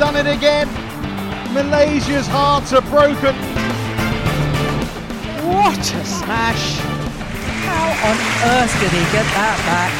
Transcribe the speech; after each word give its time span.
done 0.00 0.16
it 0.16 0.26
again. 0.26 0.66
Malaysia's 1.52 2.26
hearts 2.26 2.72
are 2.72 2.80
broken. 2.80 3.34
What 5.44 5.78
a 5.78 6.04
smash! 6.06 6.78
How 7.68 8.08
on 8.08 8.16
earth 8.50 8.80
did 8.80 8.92
he 8.92 9.04
get 9.12 9.26
that 9.36 9.58
back? 9.68 9.92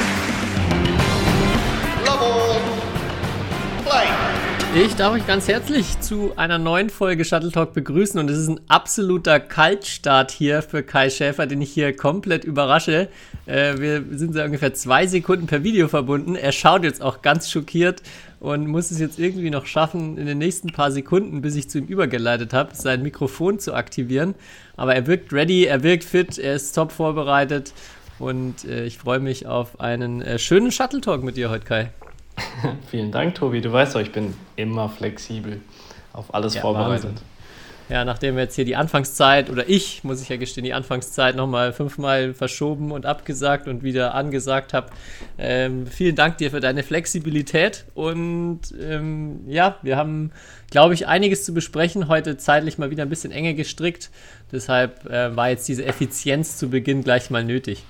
Love 2.07 2.22
all. 2.22 2.61
Play. 3.84 4.30
Ich 4.72 4.94
darf 4.94 5.14
euch 5.14 5.26
ganz 5.26 5.48
herzlich 5.48 6.00
zu 6.00 6.32
einer 6.36 6.57
neuen 6.57 6.89
Folge 6.89 7.25
Shuttle 7.25 7.50
Talk 7.50 7.75
begrüßen 7.75 8.18
und 8.21 8.30
es 8.30 8.39
ist 8.39 8.48
ein 8.48 8.61
absoluter 8.68 9.39
Kaltstart 9.40 10.30
hier 10.30 10.62
für 10.62 10.85
Kai 10.85 11.11
Schäfer, 11.11 11.46
den 11.46 11.61
ich 11.61 11.72
hier 11.72 11.94
komplett 11.94 12.44
überrasche. 12.44 13.08
Äh, 13.46 13.79
wir 13.79 14.04
sind 14.12 14.32
seit 14.32 14.46
ungefähr 14.46 14.72
zwei 14.72 15.08
Sekunden 15.08 15.46
per 15.46 15.64
Video 15.64 15.89
verbunden. 15.89 16.36
Er 16.36 16.53
schaut 16.53 16.85
jetzt 16.85 17.03
auch 17.03 17.21
ganz 17.21 17.50
schockiert 17.50 18.03
und 18.40 18.67
muss 18.67 18.90
es 18.90 18.99
jetzt 18.99 19.18
irgendwie 19.18 19.50
noch 19.50 19.67
schaffen, 19.67 20.17
in 20.17 20.26
den 20.26 20.39
nächsten 20.39 20.72
paar 20.72 20.90
Sekunden, 20.90 21.43
bis 21.43 21.54
ich 21.54 21.68
zu 21.68 21.79
ihm 21.79 21.86
übergeleitet 21.86 22.53
habe, 22.54 22.75
sein 22.75 23.03
Mikrofon 23.03 23.58
zu 23.58 23.75
aktivieren. 23.75 24.35
Aber 24.76 24.94
er 24.94 25.07
wirkt 25.07 25.32
ready, 25.32 25.66
er 25.66 25.82
wirkt 25.82 26.04
fit, 26.04 26.39
er 26.39 26.54
ist 26.54 26.72
top 26.72 26.90
vorbereitet 26.90 27.75
und 28.18 28.64
äh, 28.64 28.85
ich 28.85 28.99
freue 28.99 29.21
mich 29.21 29.46
auf 29.46 29.79
einen 29.79 30.22
äh, 30.22 30.39
schönen 30.39 30.72
Shuttle 30.72 31.03
Talk 31.03 31.22
mit 31.22 31.36
dir 31.36 31.50
heute, 31.50 31.66
Kai. 31.66 31.90
Vielen 32.91 33.12
Dank, 33.12 33.34
Tobi. 33.34 33.61
Du 33.61 33.72
weißt 33.72 33.94
doch, 33.94 34.00
ich 34.00 34.12
bin 34.12 34.34
immer 34.56 34.88
flexibel, 34.88 35.61
auf 36.14 36.34
alles 36.34 36.55
ja, 36.55 36.62
vorbereitet. 36.62 37.05
Wahnsinn. 37.05 37.30
Ja, 37.91 38.05
nachdem 38.05 38.36
wir 38.36 38.44
jetzt 38.44 38.55
hier 38.55 38.64
die 38.64 38.77
Anfangszeit, 38.77 39.50
oder 39.50 39.69
ich, 39.69 40.05
muss 40.05 40.22
ich 40.22 40.28
ja 40.28 40.36
gestehen, 40.36 40.62
die 40.62 40.72
Anfangszeit 40.72 41.34
nochmal 41.34 41.72
fünfmal 41.72 42.34
verschoben 42.34 42.92
und 42.92 43.05
abgesagt 43.05 43.66
und 43.66 43.83
wieder 43.83 44.14
angesagt 44.14 44.72
habe. 44.72 44.91
Ähm, 45.38 45.88
vielen 45.88 46.14
Dank 46.14 46.38
dir 46.38 46.52
für 46.52 46.61
deine 46.61 46.84
Flexibilität. 46.84 47.86
Und 47.94 48.61
ähm, 48.80 49.41
ja, 49.48 49.77
wir 49.83 49.96
haben, 49.96 50.30
glaube 50.70 50.94
ich, 50.94 51.08
einiges 51.08 51.44
zu 51.44 51.52
besprechen. 51.52 52.06
Heute 52.06 52.36
zeitlich 52.36 52.78
mal 52.78 52.92
wieder 52.92 53.02
ein 53.02 53.08
bisschen 53.08 53.33
enger 53.33 53.55
gestrickt. 53.55 54.11
Deshalb 54.52 55.11
äh, 55.11 55.34
war 55.34 55.50
jetzt 55.50 55.66
diese 55.66 55.84
Effizienz 55.84 56.58
zu 56.58 56.70
Beginn 56.70 57.02
gleich 57.02 57.28
mal 57.28 57.42
nötig. 57.42 57.83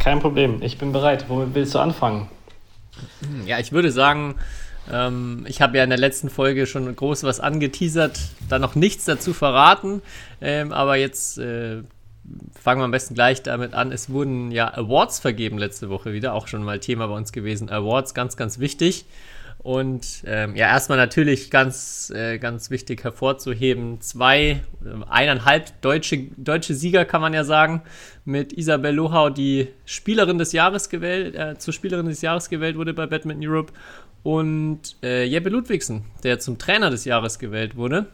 Kein 0.00 0.18
Problem, 0.18 0.60
ich 0.60 0.76
bin 0.76 0.90
bereit. 0.90 1.26
Womit 1.28 1.54
willst 1.54 1.72
du 1.72 1.78
anfangen? 1.78 2.28
Ja, 3.46 3.60
ich 3.60 3.70
würde 3.70 3.92
sagen, 3.92 4.34
ähm, 4.90 5.44
ich 5.48 5.60
habe 5.60 5.76
ja 5.76 5.84
in 5.84 5.90
der 5.90 5.98
letzten 5.98 6.30
Folge 6.30 6.66
schon 6.66 6.94
groß 6.94 7.24
was 7.24 7.40
angeteasert, 7.40 8.18
da 8.48 8.58
noch 8.58 8.74
nichts 8.74 9.04
dazu 9.04 9.32
verraten, 9.32 10.02
ähm, 10.40 10.72
aber 10.72 10.96
jetzt 10.96 11.38
äh, 11.38 11.82
fangen 12.60 12.80
wir 12.80 12.84
am 12.84 12.90
besten 12.90 13.14
gleich 13.14 13.42
damit 13.42 13.74
an. 13.74 13.92
Es 13.92 14.10
wurden 14.10 14.50
ja 14.50 14.72
Awards 14.72 15.18
vergeben 15.18 15.58
letzte 15.58 15.88
Woche 15.88 16.12
wieder, 16.12 16.34
auch 16.34 16.48
schon 16.48 16.62
mal 16.62 16.80
Thema 16.80 17.06
bei 17.08 17.14
uns 17.14 17.32
gewesen. 17.32 17.70
Awards, 17.70 18.14
ganz, 18.14 18.36
ganz 18.36 18.58
wichtig. 18.58 19.06
Und 19.60 20.22
ähm, 20.24 20.54
ja, 20.54 20.68
erstmal 20.68 20.98
natürlich 20.98 21.50
ganz, 21.50 22.10
äh, 22.14 22.38
ganz 22.38 22.70
wichtig 22.70 23.02
hervorzuheben, 23.02 24.00
zwei, 24.00 24.40
äh, 24.40 24.60
eineinhalb 25.10 25.80
deutsche, 25.82 26.28
deutsche 26.36 26.74
Sieger 26.74 27.04
kann 27.04 27.20
man 27.20 27.34
ja 27.34 27.42
sagen, 27.42 27.82
mit 28.24 28.52
Isabel 28.52 28.94
Lohau, 28.94 29.30
die 29.30 29.68
Spielerin 29.84 30.38
des 30.38 30.52
Jahres 30.52 30.88
gewählt, 30.88 31.34
äh, 31.34 31.58
zur 31.58 31.74
Spielerin 31.74 32.06
des 32.06 32.22
Jahres 32.22 32.48
gewählt 32.48 32.76
wurde 32.76 32.94
bei 32.94 33.06
Badminton 33.06 33.46
Europe 33.46 33.72
und 34.22 34.96
äh, 35.02 35.24
Jeppe 35.24 35.48
Ludwigsen, 35.48 36.04
der 36.22 36.38
zum 36.38 36.58
Trainer 36.58 36.90
des 36.90 37.04
Jahres 37.04 37.38
gewählt 37.38 37.76
wurde. 37.76 38.06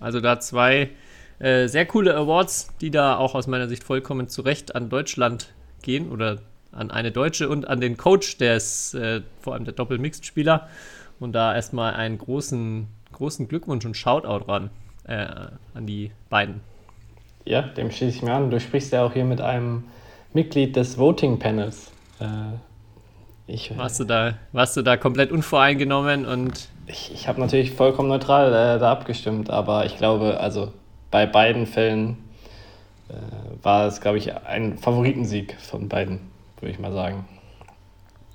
Also 0.00 0.20
da 0.20 0.40
zwei 0.40 0.90
äh, 1.38 1.68
sehr 1.68 1.86
coole 1.86 2.14
Awards, 2.14 2.68
die 2.80 2.90
da 2.90 3.16
auch 3.16 3.34
aus 3.34 3.46
meiner 3.46 3.68
Sicht 3.68 3.84
vollkommen 3.84 4.28
zurecht 4.28 4.74
an 4.74 4.88
Deutschland 4.88 5.52
gehen 5.82 6.10
oder 6.10 6.38
an 6.72 6.90
eine 6.90 7.12
Deutsche 7.12 7.48
und 7.48 7.68
an 7.68 7.80
den 7.80 7.96
Coach, 7.96 8.38
der 8.38 8.56
ist 8.56 8.94
äh, 8.94 9.22
vor 9.40 9.54
allem 9.54 9.64
der 9.64 9.74
Doppel-Mixed-Spieler. 9.74 10.68
Und 11.18 11.32
da 11.32 11.54
erstmal 11.54 11.94
einen 11.94 12.18
großen, 12.18 12.88
großen 13.12 13.48
Glückwunsch 13.48 13.86
und 13.86 13.96
Shoutout 13.96 14.44
ran 14.46 14.70
äh, 15.04 15.26
an 15.74 15.86
die 15.86 16.10
beiden. 16.28 16.60
Ja, 17.46 17.62
dem 17.62 17.90
schließe 17.90 18.16
ich 18.16 18.22
mir 18.22 18.34
an. 18.34 18.50
Du 18.50 18.60
sprichst 18.60 18.92
ja 18.92 19.04
auch 19.04 19.12
hier 19.14 19.24
mit 19.24 19.40
einem 19.40 19.84
Mitglied 20.34 20.76
des 20.76 20.98
Voting 20.98 21.38
Panels. 21.38 21.90
Äh, 23.46 23.52
ich, 23.52 23.76
warst, 23.76 24.00
du 24.00 24.04
da, 24.04 24.34
warst 24.52 24.76
du 24.76 24.82
da 24.82 24.96
komplett 24.96 25.32
unvoreingenommen 25.32 26.26
und. 26.26 26.68
Ich, 26.86 27.12
ich 27.12 27.28
habe 27.28 27.40
natürlich 27.40 27.72
vollkommen 27.72 28.08
neutral 28.08 28.48
äh, 28.48 28.78
da 28.78 28.92
abgestimmt, 28.92 29.50
aber 29.50 29.86
ich 29.86 29.96
glaube, 29.96 30.38
also 30.38 30.72
bei 31.10 31.26
beiden 31.26 31.66
Fällen 31.66 32.16
äh, 33.08 33.14
war 33.62 33.86
es, 33.86 34.00
glaube 34.00 34.18
ich, 34.18 34.34
ein 34.34 34.78
Favoritensieg 34.78 35.56
von 35.60 35.88
beiden 35.88 36.20
würde 36.60 36.72
ich 36.72 36.78
mal 36.78 36.92
sagen. 36.92 37.26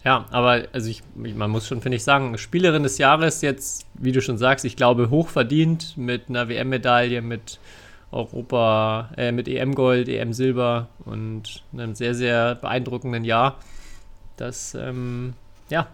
Ja, 0.03 0.25
aber 0.31 0.63
also 0.73 0.89
ich, 0.89 1.03
man 1.15 1.51
muss 1.51 1.67
schon, 1.67 1.81
finde 1.81 1.97
ich, 1.97 2.03
sagen, 2.03 2.37
Spielerin 2.37 2.83
des 2.83 2.97
Jahres 2.97 3.41
jetzt, 3.41 3.85
wie 3.93 4.11
du 4.11 4.21
schon 4.21 4.37
sagst, 4.37 4.65
ich 4.65 4.75
glaube, 4.75 5.09
hochverdient 5.09 5.95
mit 5.95 6.29
einer 6.29 6.49
WM-Medaille, 6.49 7.21
mit 7.21 7.59
Europa, 8.11 9.11
äh, 9.15 9.31
mit 9.31 9.47
EM-Gold, 9.47 10.09
EM-Silber 10.09 10.87
und 11.05 11.63
einem 11.71 11.93
sehr, 11.93 12.15
sehr 12.15 12.55
beeindruckenden 12.55 13.23
Jahr. 13.23 13.57
Das, 14.41 14.73
ähm, 14.73 15.33
ja, 15.69 15.85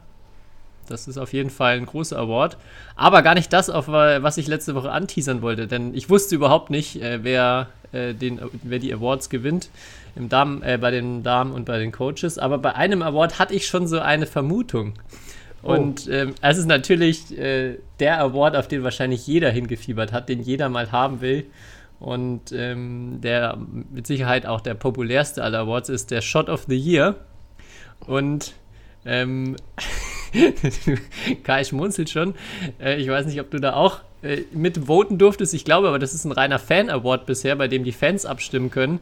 das 0.88 1.10
ist 1.10 1.18
auf 1.18 1.34
jeden 1.34 1.50
Fall 1.50 1.76
ein 1.76 1.86
großer 1.86 2.18
Award. 2.18 2.56
Aber 2.96 3.22
gar 3.22 3.36
nicht 3.36 3.52
das, 3.52 3.70
auf 3.70 3.90
was 3.90 4.38
ich 4.38 4.48
letzte 4.48 4.74
Woche 4.74 4.90
anteasern 4.90 5.42
wollte, 5.42 5.68
denn 5.68 5.94
ich 5.94 6.10
wusste 6.10 6.36
überhaupt 6.36 6.70
nicht, 6.70 7.02
äh, 7.02 7.26
wer, 7.26 7.68
äh, 7.92 8.14
den, 8.14 8.40
wer 8.64 8.80
die 8.80 8.94
Awards 8.94 9.30
gewinnt 9.30 9.70
im 10.16 10.30
Damen, 10.30 10.64
äh, 10.64 10.78
bei 10.80 10.92
den 10.92 11.24
Damen 11.24 11.52
und 11.52 11.66
bei 11.66 11.78
den 11.78 11.92
Coaches. 11.92 12.38
Aber 12.38 12.58
bei 12.58 12.74
einem 12.74 13.02
Award 13.02 13.38
hatte 13.38 13.54
ich 13.54 13.68
schon 13.68 13.86
so 13.86 14.00
eine 14.00 14.26
Vermutung. 14.26 14.94
Oh. 15.62 15.74
Und 15.74 16.08
ähm, 16.08 16.34
es 16.40 16.58
ist 16.58 16.68
natürlich 16.68 17.38
äh, 17.38 17.80
der 18.00 18.22
Award, 18.22 18.56
auf 18.56 18.70
den 18.70 18.82
wahrscheinlich 18.82 19.28
jeder 19.28 19.52
hingefiebert 19.52 20.14
hat, 20.14 20.30
den 20.30 20.42
jeder 20.42 20.70
mal 20.70 20.94
haben 20.94 21.20
will. 21.20 21.48
Und 22.00 22.54
ähm, 22.54 23.20
der 23.22 23.58
mit 23.92 24.08
Sicherheit 24.08 24.46
auch 24.46 24.62
der 24.62 24.76
populärste 24.76 25.44
aller 25.44 25.60
Awards 25.60 25.90
ist 25.90 26.12
der 26.12 26.22
Shot 26.22 26.48
of 26.48 26.64
the 26.70 26.78
Year. 26.78 27.16
Und 28.06 28.54
ähm, 29.06 29.56
Kai 31.44 31.64
schmunzelt 31.64 32.10
schon. 32.10 32.36
Äh, 32.80 32.98
ich 32.98 33.08
weiß 33.08 33.26
nicht, 33.26 33.40
ob 33.40 33.52
du 33.52 33.60
da 33.60 33.74
auch 33.74 34.02
äh, 34.22 34.42
mit 34.52 34.88
voten 34.88 35.18
durftest. 35.18 35.54
Ich 35.54 35.66
glaube 35.66 35.88
aber, 35.88 36.00
das 36.00 36.14
ist 36.14 36.26
ein 36.26 36.32
reiner 36.32 36.60
Fan-Award 36.60 37.26
bisher, 37.26 37.56
bei 37.56 37.68
dem 37.68 37.84
die 37.84 37.92
Fans 37.92 38.26
abstimmen 38.26 38.70
können. 38.70 39.00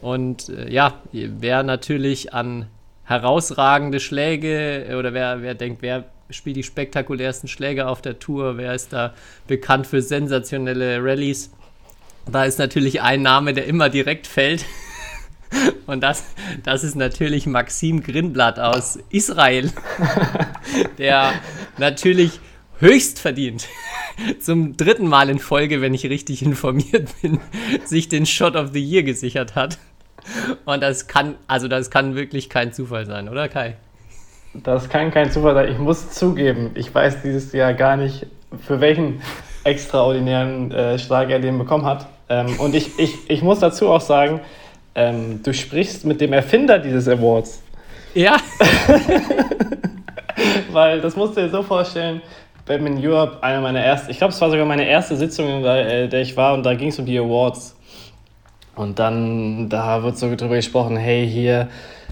Und 0.00 0.48
äh, 0.48 0.70
ja, 0.70 0.94
wer 1.12 1.62
natürlich 1.62 2.32
an 2.32 2.66
herausragende 3.04 4.00
Schläge 4.00 4.86
äh, 4.88 4.94
oder 4.94 5.12
wer, 5.12 5.42
wer 5.42 5.54
denkt, 5.54 5.82
wer 5.82 6.04
spielt 6.30 6.56
die 6.56 6.62
spektakulärsten 6.62 7.48
Schläge 7.48 7.88
auf 7.88 8.02
der 8.02 8.18
Tour, 8.18 8.56
wer 8.56 8.74
ist 8.74 8.92
da 8.92 9.14
bekannt 9.48 9.86
für 9.86 10.00
sensationelle 10.00 11.02
Rallyes, 11.02 11.50
da 12.30 12.44
ist 12.44 12.58
natürlich 12.58 13.02
ein 13.02 13.22
Name, 13.22 13.52
der 13.52 13.66
immer 13.66 13.88
direkt 13.88 14.26
fällt. 14.26 14.64
Und 15.86 16.02
das, 16.02 16.24
das 16.62 16.84
ist 16.84 16.94
natürlich 16.94 17.46
Maxim 17.46 18.02
Grinblatt 18.02 18.58
aus 18.58 18.98
Israel, 19.10 19.72
der 20.98 21.32
natürlich 21.78 22.40
höchst 22.78 23.18
verdient 23.18 23.68
zum 24.40 24.76
dritten 24.76 25.06
Mal 25.06 25.30
in 25.30 25.38
Folge, 25.38 25.80
wenn 25.80 25.94
ich 25.94 26.04
richtig 26.04 26.42
informiert 26.42 27.08
bin, 27.22 27.40
sich 27.84 28.08
den 28.08 28.26
Shot 28.26 28.56
of 28.56 28.70
the 28.72 28.82
Year 28.82 29.02
gesichert 29.02 29.54
hat. 29.54 29.78
Und 30.64 30.82
das 30.82 31.06
kann, 31.06 31.36
also 31.46 31.68
das 31.68 31.90
kann 31.90 32.14
wirklich 32.14 32.48
kein 32.48 32.72
Zufall 32.72 33.06
sein, 33.06 33.28
oder 33.28 33.48
Kai? 33.48 33.76
Das 34.52 34.88
kann 34.88 35.10
kein 35.10 35.30
Zufall 35.30 35.54
sein. 35.54 35.72
Ich 35.72 35.78
muss 35.78 36.10
zugeben, 36.10 36.72
ich 36.74 36.94
weiß 36.94 37.22
dieses 37.22 37.52
Jahr 37.52 37.72
gar 37.72 37.96
nicht, 37.96 38.26
für 38.66 38.80
welchen 38.80 39.22
extraordinären 39.64 40.72
äh, 40.72 40.98
Schlag 40.98 41.30
er 41.30 41.38
den 41.38 41.58
bekommen 41.58 41.84
hat. 41.84 42.06
Ähm, 42.28 42.58
und 42.58 42.74
ich, 42.74 42.98
ich, 42.98 43.30
ich 43.30 43.42
muss 43.42 43.60
dazu 43.60 43.88
auch 43.88 44.00
sagen, 44.00 44.40
ähm, 44.94 45.40
du 45.42 45.52
sprichst 45.52 46.04
mit 46.04 46.20
dem 46.20 46.32
Erfinder 46.32 46.78
dieses 46.78 47.08
Awards. 47.08 47.62
Ja. 48.14 48.36
Weil 50.72 51.00
das 51.00 51.16
musst 51.16 51.36
du 51.36 51.42
dir 51.42 51.48
so 51.48 51.62
vorstellen, 51.62 52.22
Batman 52.66 53.04
Europe, 53.04 53.38
eine 53.42 53.60
meiner 53.60 53.80
ersten, 53.80 54.10
ich 54.10 54.18
glaube, 54.18 54.32
es 54.32 54.40
war 54.40 54.50
sogar 54.50 54.66
meine 54.66 54.88
erste 54.88 55.16
Sitzung, 55.16 55.48
in 55.48 55.62
der, 55.62 56.04
äh, 56.04 56.08
der 56.08 56.20
ich 56.20 56.36
war, 56.36 56.54
und 56.54 56.64
da 56.64 56.74
ging 56.74 56.88
es 56.88 56.98
um 56.98 57.06
die 57.06 57.18
Awards. 57.18 57.76
Und 58.76 58.98
dann, 58.98 59.68
da 59.68 60.02
wird 60.02 60.16
so 60.16 60.34
drüber 60.34 60.56
gesprochen, 60.56 60.96
hey, 60.96 61.28
hier, 61.28 61.68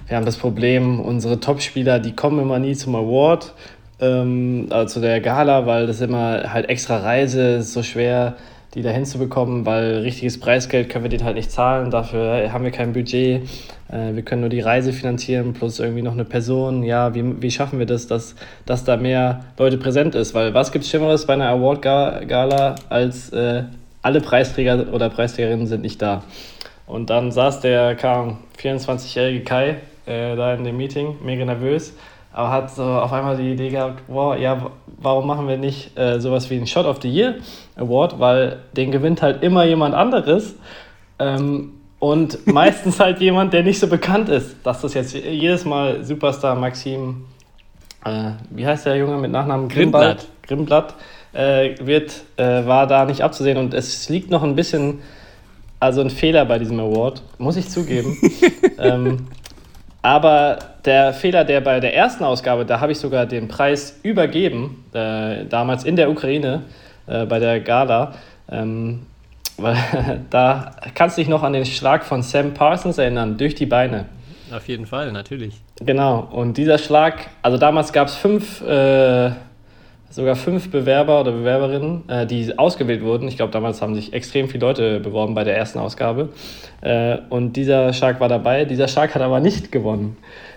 wir 0.07 0.17
haben 0.17 0.27
das 0.27 0.37
Problem, 0.37 1.01
unsere 1.01 1.41
Topspieler, 1.41 1.99
die 1.99 2.15
kommen 2.15 2.41
immer 2.41 2.59
nie 2.59 2.75
zum 2.75 2.95
Award, 2.95 3.55
ähm, 4.01 4.67
also 4.71 4.95
zu 4.95 5.01
der 5.01 5.21
Gala, 5.21 5.67
weil 5.67 5.87
das 5.87 6.01
immer 6.01 6.53
halt 6.53 6.69
extra 6.69 6.99
Reise 6.99 7.57
ist 7.57 7.73
so 7.73 7.83
schwer, 7.83 8.37
die 8.75 8.82
da 8.82 8.91
hinzubekommen, 8.91 9.65
weil 9.65 9.99
richtiges 9.99 10.38
Preisgeld 10.38 10.88
können 10.91 11.05
wir 11.05 11.09
denen 11.11 11.25
halt 11.25 11.37
nicht 11.37 11.50
zahlen, 11.50 11.91
dafür 11.91 12.53
haben 12.53 12.65
wir 12.65 12.70
kein 12.70 12.93
Budget, 12.93 13.43
äh, 13.91 14.15
wir 14.15 14.23
können 14.23 14.43
nur 14.43 14.50
die 14.50 14.61
Reise 14.61 14.93
finanzieren 14.93 15.55
plus 15.55 15.81
irgendwie 15.81 16.03
noch 16.03 16.12
eine 16.12 16.25
Person, 16.25 16.82
ja, 16.82 17.15
wie, 17.15 17.43
wie 17.43 17.50
schaffen 17.50 17.79
wir 17.79 17.87
das, 17.87 18.06
dass, 18.06 18.35
dass 18.67 18.85
da 18.85 18.97
mehr 18.97 19.44
Leute 19.59 19.79
präsent 19.79 20.15
ist, 20.15 20.35
weil 20.35 20.53
was 20.55 20.73
gibt 20.73 20.85
es 20.85 20.91
Schlimmeres 20.91 21.26
bei 21.26 21.35
einer 21.35 21.49
Award-Gala 21.49 22.75
als 22.88 23.31
äh, 23.31 23.65
alle 24.03 24.20
Preisträger 24.20 24.93
oder 24.93 25.11
Preisträgerinnen 25.11 25.67
sind 25.67 25.82
nicht 25.82 26.00
da. 26.00 26.23
Und 26.87 27.11
dann 27.11 27.32
saß 27.32 27.61
der 27.61 27.99
24-jährige 27.99 29.44
Kai 29.44 29.76
äh, 30.06 30.37
da 30.37 30.55
in 30.55 30.65
dem 30.65 30.76
Meeting, 30.76 31.17
mega 31.23 31.44
nervös, 31.44 31.94
aber 32.33 32.51
hat 32.51 32.71
so 32.71 32.85
auf 32.85 33.13
einmal 33.13 33.37
die 33.37 33.53
Idee 33.53 33.71
gehabt, 33.71 34.03
wow, 34.07 34.37
ja, 34.37 34.71
warum 34.99 35.27
machen 35.27 35.49
wir 35.49 35.57
nicht 35.57 35.99
äh, 35.99 36.21
sowas 36.21 36.51
wie 36.51 36.57
einen 36.57 36.67
Shot 36.67 36.87
of 36.87 37.01
the 37.03 37.09
Year 37.09 37.37
Award, 37.77 38.21
weil 38.21 38.61
den 38.77 38.91
gewinnt 38.91 39.23
halt 39.23 39.43
immer 39.43 39.65
jemand 39.65 39.95
anderes 39.95 40.55
ähm, 41.19 41.73
und 41.99 42.47
meistens 42.53 43.01
halt 43.01 43.21
jemand, 43.21 43.53
der 43.53 43.63
nicht 43.63 43.79
so 43.79 43.89
bekannt 43.89 44.29
ist. 44.29 44.57
Dass 44.65 44.83
das 44.83 44.95
jetzt 44.95 45.15
jedes 45.15 45.65
Mal 45.65 46.05
Superstar 46.05 46.55
Maxim, 46.55 47.25
äh, 48.05 48.33
wie 48.51 48.67
heißt 48.67 48.87
der 48.87 48.97
Junge 48.97 49.17
mit 49.17 49.31
Nachnamen? 49.31 49.69
Grimblatt. 49.69 50.27
Grimblatt 50.43 50.95
äh, 51.33 51.75
wird, 51.81 52.23
äh, 52.37 52.67
war 52.67 52.87
da 52.87 53.05
nicht 53.05 53.23
abzusehen 53.23 53.59
und 53.59 53.75
es 53.75 54.09
liegt 54.09 54.31
noch 54.31 54.43
ein 54.43 54.55
bisschen, 54.55 55.01
also 55.81 56.01
ein 56.01 56.11
Fehler 56.11 56.45
bei 56.45 56.59
diesem 56.59 56.81
Award, 56.81 57.23
muss 57.39 57.57
ich 57.57 57.69
zugeben. 57.69 58.17
ähm, 58.79 59.27
aber 60.08 60.58
der 60.87 61.12
Fehler, 61.12 61.44
der 61.44 61.60
bei 61.60 61.81
der 61.81 61.94
ersten 61.94 62.25
Ausgabe, 62.25 62.64
da 62.64 62.81
habe 62.81 62.93
ich 62.93 62.99
sogar 62.99 63.26
den 63.26 63.46
Preis 63.46 64.00
übergeben, 64.02 64.87
äh, 64.94 65.44
damals 65.44 65.84
in 65.84 65.96
der 65.96 66.10
Ukraine, 66.10 66.62
äh, 67.06 67.26
bei 67.26 67.38
der 67.38 67.60
Gala. 67.60 68.14
Ähm, 68.50 69.02
weil 69.58 69.76
da 70.31 70.76
kannst 70.94 71.19
du 71.19 71.20
dich 71.20 71.28
noch 71.28 71.43
an 71.43 71.52
den 71.52 71.66
Schlag 71.66 72.06
von 72.06 72.22
Sam 72.22 72.55
Parsons 72.55 72.96
erinnern, 72.96 73.37
durch 73.37 73.55
die 73.55 73.66
Beine. 73.66 74.06
Auf 74.50 74.66
jeden 74.66 74.87
Fall, 74.87 75.12
natürlich. 75.12 75.60
Genau, 75.78 76.26
und 76.31 76.56
dieser 76.56 76.78
Schlag, 76.78 77.28
also 77.43 77.58
damals 77.58 77.93
gab 77.93 78.08
es 78.08 78.14
fünf, 78.14 78.62
äh, 78.62 79.32
sogar 80.10 80.37
fünf 80.37 80.70
Bewerber 80.70 81.20
oder 81.20 81.32
Bewerberinnen, 81.32 82.08
äh, 82.08 82.26
die 82.26 82.58
ausgewählt 82.58 83.02
wurden. 83.02 83.28
Ich 83.28 83.37
glaube, 83.37 83.52
damals 83.52 83.82
haben 83.82 83.94
sich 83.94 84.12
extrem 84.12 84.49
viele 84.49 84.66
Leute 84.66 85.00
beworben 85.00 85.34
bei 85.34 85.44
der 85.44 85.56
ersten 85.56 85.78
Ausgabe. 85.78 86.31
Äh, 86.81 87.19
und 87.28 87.55
dieser 87.55 87.93
Schlag 87.93 88.20
war 88.20 88.28
dabei. 88.28 88.64
Dieser 88.64 88.88
Schlag 88.88 89.14
hat 89.14 89.22
aber 89.22 89.40
nicht 89.40 89.70
gewonnen, 89.70 90.16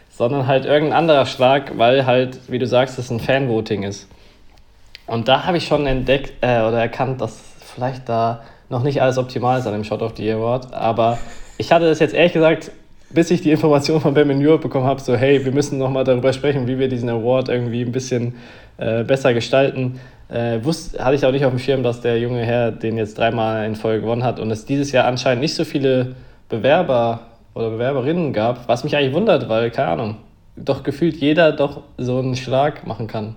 sondern 0.09 0.47
halt 0.47 0.65
irgendein 0.65 0.97
anderer 0.97 1.25
Schlag, 1.25 1.77
weil 1.77 2.05
halt, 2.05 2.39
wie 2.49 2.59
du 2.59 2.67
sagst, 2.67 2.97
es 2.97 3.09
ein 3.09 3.19
Fanvoting 3.19 3.83
ist. 3.83 4.07
Und 5.07 5.27
da 5.27 5.45
habe 5.45 5.57
ich 5.57 5.67
schon 5.67 5.85
entdeckt 5.87 6.33
äh, 6.41 6.61
oder 6.61 6.79
erkannt, 6.79 7.19
dass 7.19 7.41
vielleicht 7.75 8.07
da 8.07 8.43
noch 8.69 8.83
nicht 8.83 9.01
alles 9.01 9.17
optimal 9.17 9.59
ist 9.59 9.67
an 9.67 9.73
dem 9.73 9.83
Shot 9.83 10.01
of 10.01 10.13
the 10.15 10.23
Year 10.23 10.37
Award. 10.37 10.73
Aber 10.73 11.17
ich 11.57 11.71
hatte 11.71 11.85
das 11.85 11.99
jetzt 11.99 12.13
ehrlich 12.13 12.33
gesagt, 12.33 12.71
bis 13.13 13.31
ich 13.31 13.41
die 13.41 13.51
Information 13.51 14.01
von 14.01 14.13
Batman 14.13 14.45
Europe 14.45 14.63
bekommen 14.63 14.85
habe, 14.85 15.01
so 15.01 15.15
hey, 15.15 15.43
wir 15.43 15.51
müssen 15.51 15.77
nochmal 15.77 16.03
darüber 16.03 16.33
sprechen, 16.33 16.67
wie 16.67 16.79
wir 16.79 16.87
diesen 16.87 17.09
Award 17.09 17.49
irgendwie 17.49 17.81
ein 17.81 17.91
bisschen 17.91 18.35
äh, 18.77 19.03
besser 19.03 19.33
gestalten. 19.33 19.99
Äh, 20.29 20.63
wusste, 20.63 21.03
hatte 21.03 21.15
ich 21.15 21.25
auch 21.25 21.31
nicht 21.31 21.45
auf 21.45 21.51
dem 21.51 21.59
Schirm, 21.59 21.83
dass 21.83 22.01
der 22.01 22.19
junge 22.19 22.41
Herr 22.43 22.71
den 22.71 22.97
jetzt 22.97 23.17
dreimal 23.17 23.65
in 23.65 23.75
Folge 23.75 24.01
gewonnen 24.01 24.23
hat 24.23 24.39
und 24.39 24.49
es 24.49 24.65
dieses 24.65 24.91
Jahr 24.91 25.05
anscheinend 25.05 25.41
nicht 25.41 25.55
so 25.55 25.65
viele 25.65 26.15
Bewerber 26.47 27.27
oder 27.53 27.69
Bewerberinnen 27.69 28.31
gab, 28.31 28.67
was 28.67 28.83
mich 28.83 28.95
eigentlich 28.95 29.13
wundert, 29.13 29.49
weil, 29.49 29.71
keine 29.71 29.89
Ahnung, 29.89 30.17
doch 30.55 30.83
gefühlt 30.83 31.17
jeder 31.17 31.51
doch 31.51 31.83
so 31.97 32.19
einen 32.19 32.35
Schlag 32.35 32.87
machen 32.87 33.07
kann. 33.07 33.35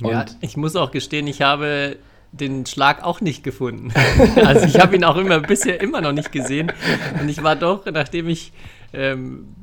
Und 0.00 0.10
ja, 0.10 0.24
ich 0.40 0.56
muss 0.56 0.74
auch 0.74 0.90
gestehen, 0.90 1.26
ich 1.26 1.42
habe 1.42 1.96
den 2.32 2.66
Schlag 2.66 3.04
auch 3.04 3.20
nicht 3.20 3.44
gefunden. 3.44 3.92
also 4.44 4.66
ich 4.66 4.80
habe 4.80 4.96
ihn 4.96 5.04
auch 5.04 5.16
immer 5.16 5.40
bisher 5.40 5.80
immer 5.80 6.00
noch 6.00 6.12
nicht 6.12 6.32
gesehen. 6.32 6.72
Und 7.20 7.28
ich 7.28 7.42
war 7.42 7.56
doch, 7.56 7.84
nachdem 7.86 8.28
ich 8.28 8.52
ähm, 8.92 9.54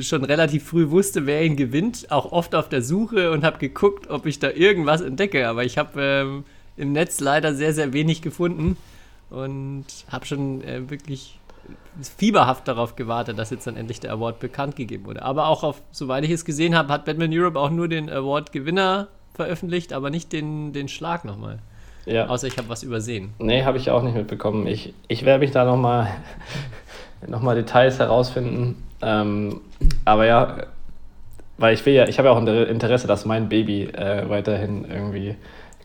schon 0.00 0.24
relativ 0.24 0.64
früh 0.64 0.90
wusste, 0.90 1.26
wer 1.26 1.44
ihn 1.44 1.56
gewinnt, 1.56 2.10
auch 2.10 2.32
oft 2.32 2.54
auf 2.54 2.68
der 2.68 2.82
Suche 2.82 3.30
und 3.30 3.44
habe 3.44 3.58
geguckt, 3.58 4.10
ob 4.10 4.26
ich 4.26 4.38
da 4.38 4.50
irgendwas 4.50 5.00
entdecke. 5.00 5.48
Aber 5.48 5.64
ich 5.64 5.78
habe 5.78 6.02
ähm, 6.02 6.44
im 6.76 6.92
Netz 6.92 7.20
leider 7.20 7.54
sehr, 7.54 7.72
sehr 7.72 7.92
wenig 7.92 8.22
gefunden 8.22 8.76
und 9.30 9.86
habe 10.10 10.26
schon 10.26 10.62
äh, 10.62 10.90
wirklich 10.90 11.38
fieberhaft 12.16 12.68
darauf 12.68 12.96
gewartet, 12.96 13.38
dass 13.38 13.50
jetzt 13.50 13.66
dann 13.66 13.76
endlich 13.76 14.00
der 14.00 14.12
Award 14.12 14.40
bekannt 14.40 14.76
gegeben 14.76 15.06
wurde. 15.06 15.22
Aber 15.22 15.46
auch 15.46 15.62
auf, 15.62 15.80
soweit 15.92 16.24
ich 16.24 16.30
es 16.30 16.44
gesehen 16.44 16.76
habe, 16.76 16.92
hat 16.92 17.04
Batman 17.04 17.30
Europe 17.32 17.58
auch 17.58 17.70
nur 17.70 17.88
den 17.88 18.10
Award-Gewinner 18.10 19.08
veröffentlicht, 19.34 19.92
aber 19.92 20.10
nicht 20.10 20.32
den, 20.32 20.72
den 20.72 20.88
Schlag 20.88 21.24
nochmal. 21.24 21.58
Ja. 22.06 22.26
Außer 22.28 22.46
ich 22.46 22.56
habe 22.56 22.68
was 22.68 22.82
übersehen. 22.82 23.34
Nee, 23.38 23.64
habe 23.64 23.78
ich 23.78 23.90
auch 23.90 24.02
nicht 24.02 24.16
mitbekommen. 24.16 24.66
Ich, 24.66 24.94
ich 25.08 25.24
werde 25.24 25.40
mich 25.40 25.50
da 25.50 25.64
nochmal 25.64 26.08
noch 27.26 27.42
mal 27.42 27.54
Details 27.54 27.98
herausfinden. 27.98 28.82
Ähm, 29.02 29.60
aber 30.04 30.26
ja, 30.26 30.56
weil 31.58 31.74
ich 31.74 31.84
will 31.84 31.94
ja, 31.94 32.06
ich 32.08 32.18
habe 32.18 32.28
ja 32.28 32.34
auch 32.34 32.68
Interesse, 32.68 33.06
dass 33.06 33.24
mein 33.24 33.48
Baby 33.48 33.84
äh, 33.84 34.28
weiterhin 34.28 34.86
irgendwie 34.88 35.34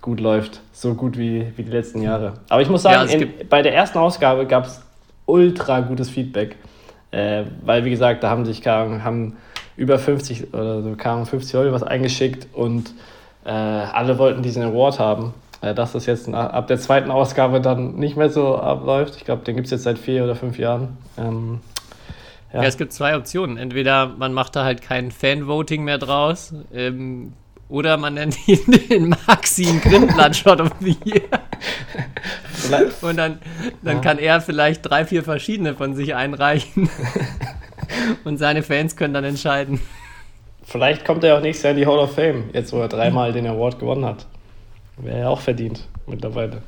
gut 0.01 0.19
läuft. 0.19 0.61
So 0.71 0.93
gut 0.93 1.17
wie, 1.17 1.51
wie 1.55 1.63
die 1.63 1.71
letzten 1.71 2.01
Jahre. 2.01 2.33
Aber 2.49 2.61
ich 2.61 2.69
muss 2.69 2.83
sagen, 2.83 3.09
ja, 3.09 3.17
in, 3.17 3.47
bei 3.49 3.61
der 3.61 3.73
ersten 3.73 3.97
Ausgabe 3.97 4.45
gab 4.45 4.65
es 4.65 4.81
ultra 5.25 5.81
gutes 5.81 6.09
Feedback. 6.09 6.55
Äh, 7.11 7.43
weil, 7.63 7.83
wie 7.85 7.89
gesagt, 7.89 8.23
da 8.23 8.29
haben 8.29 8.45
sich 8.45 8.65
haben 8.65 9.37
über 9.75 9.97
50 9.99 10.53
oder 10.53 10.81
so 10.81 10.95
kamen 10.95 11.25
50 11.25 11.53
Leute 11.53 11.73
was 11.73 11.83
eingeschickt 11.83 12.47
und 12.53 12.93
äh, 13.45 13.49
alle 13.49 14.17
wollten 14.17 14.43
diesen 14.43 14.63
Award 14.63 14.99
haben. 14.99 15.33
Äh, 15.61 15.75
dass 15.75 15.93
das 15.93 16.05
jetzt 16.07 16.27
ab 16.33 16.67
der 16.67 16.79
zweiten 16.79 17.11
Ausgabe 17.11 17.61
dann 17.61 17.95
nicht 17.95 18.17
mehr 18.17 18.29
so 18.29 18.57
abläuft. 18.57 19.15
Ich 19.15 19.25
glaube, 19.25 19.43
den 19.43 19.55
gibt 19.55 19.65
es 19.65 19.71
jetzt 19.71 19.83
seit 19.83 19.99
vier 19.99 20.23
oder 20.23 20.35
fünf 20.35 20.57
Jahren. 20.57 20.97
Ähm, 21.17 21.59
ja. 22.51 22.63
ja. 22.63 22.67
es 22.67 22.77
gibt 22.77 22.93
zwei 22.93 23.15
Optionen. 23.15 23.57
Entweder 23.57 24.07
man 24.07 24.33
macht 24.33 24.55
da 24.55 24.63
halt 24.63 24.81
kein 24.81 25.11
Fan-Voting 25.11 25.83
mehr 25.83 25.99
draus, 25.99 26.53
ähm, 26.73 27.33
oder 27.69 27.95
man 27.95 28.15
nennt 28.15 28.37
ihn 28.47 28.59
den 28.89 29.15
Maxim 29.27 29.79
Grindland 29.81 30.35
Shot 30.35 30.59
of 30.59 30.71
the 30.81 30.97
Year. 31.05 31.21
Und 33.01 33.17
dann, 33.17 33.39
dann 33.81 33.97
ja. 33.97 34.01
kann 34.01 34.19
er 34.19 34.41
vielleicht 34.41 34.81
drei, 34.87 35.05
vier 35.05 35.23
verschiedene 35.23 35.73
von 35.75 35.95
sich 35.95 36.13
einreichen. 36.13 36.89
Und 38.23 38.37
seine 38.37 38.61
Fans 38.63 38.95
können 38.95 39.13
dann 39.13 39.23
entscheiden. 39.23 39.79
Vielleicht 40.63 41.05
kommt 41.05 41.23
er 41.23 41.37
auch 41.37 41.41
nächstes 41.41 41.63
Jahr 41.63 41.71
in 41.71 41.77
die 41.77 41.87
Hall 41.87 41.97
of 41.97 42.13
Fame, 42.13 42.49
jetzt 42.53 42.71
wo 42.73 42.79
er 42.79 42.87
dreimal 42.87 43.31
den 43.31 43.47
Award 43.47 43.79
gewonnen 43.79 44.05
hat. 44.05 44.25
Wäre 44.97 45.19
ja 45.19 45.29
auch 45.29 45.41
verdient 45.41 45.87
mittlerweile. 46.07 46.61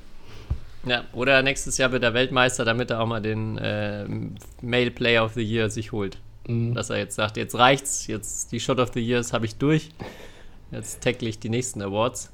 Ja, 0.85 1.05
oder 1.13 1.41
nächstes 1.43 1.77
Jahr 1.77 1.91
wird 1.91 2.03
er 2.03 2.13
Weltmeister, 2.13 2.65
damit 2.65 2.91
er 2.91 2.99
auch 2.99 3.05
mal 3.05 3.21
den 3.21 3.57
äh, 3.57 4.05
Male 4.61 4.91
Player 4.91 5.23
of 5.23 5.33
the 5.33 5.43
Year 5.43 5.69
sich 5.69 5.91
holt. 5.91 6.17
Mhm. 6.47 6.73
Dass 6.73 6.89
er 6.89 6.97
jetzt 6.97 7.15
sagt, 7.15 7.37
jetzt 7.37 7.55
reicht's, 7.55 8.07
jetzt 8.07 8.51
die 8.51 8.59
Shot 8.59 8.79
of 8.79 8.91
the 8.93 8.99
Years 8.99 9.31
habe 9.31 9.45
ich 9.45 9.55
durch. 9.55 9.91
Jetzt 10.71 11.01
tackle 11.01 11.29
ich 11.29 11.39
die 11.39 11.49
nächsten 11.49 11.81
Awards. 11.81 12.31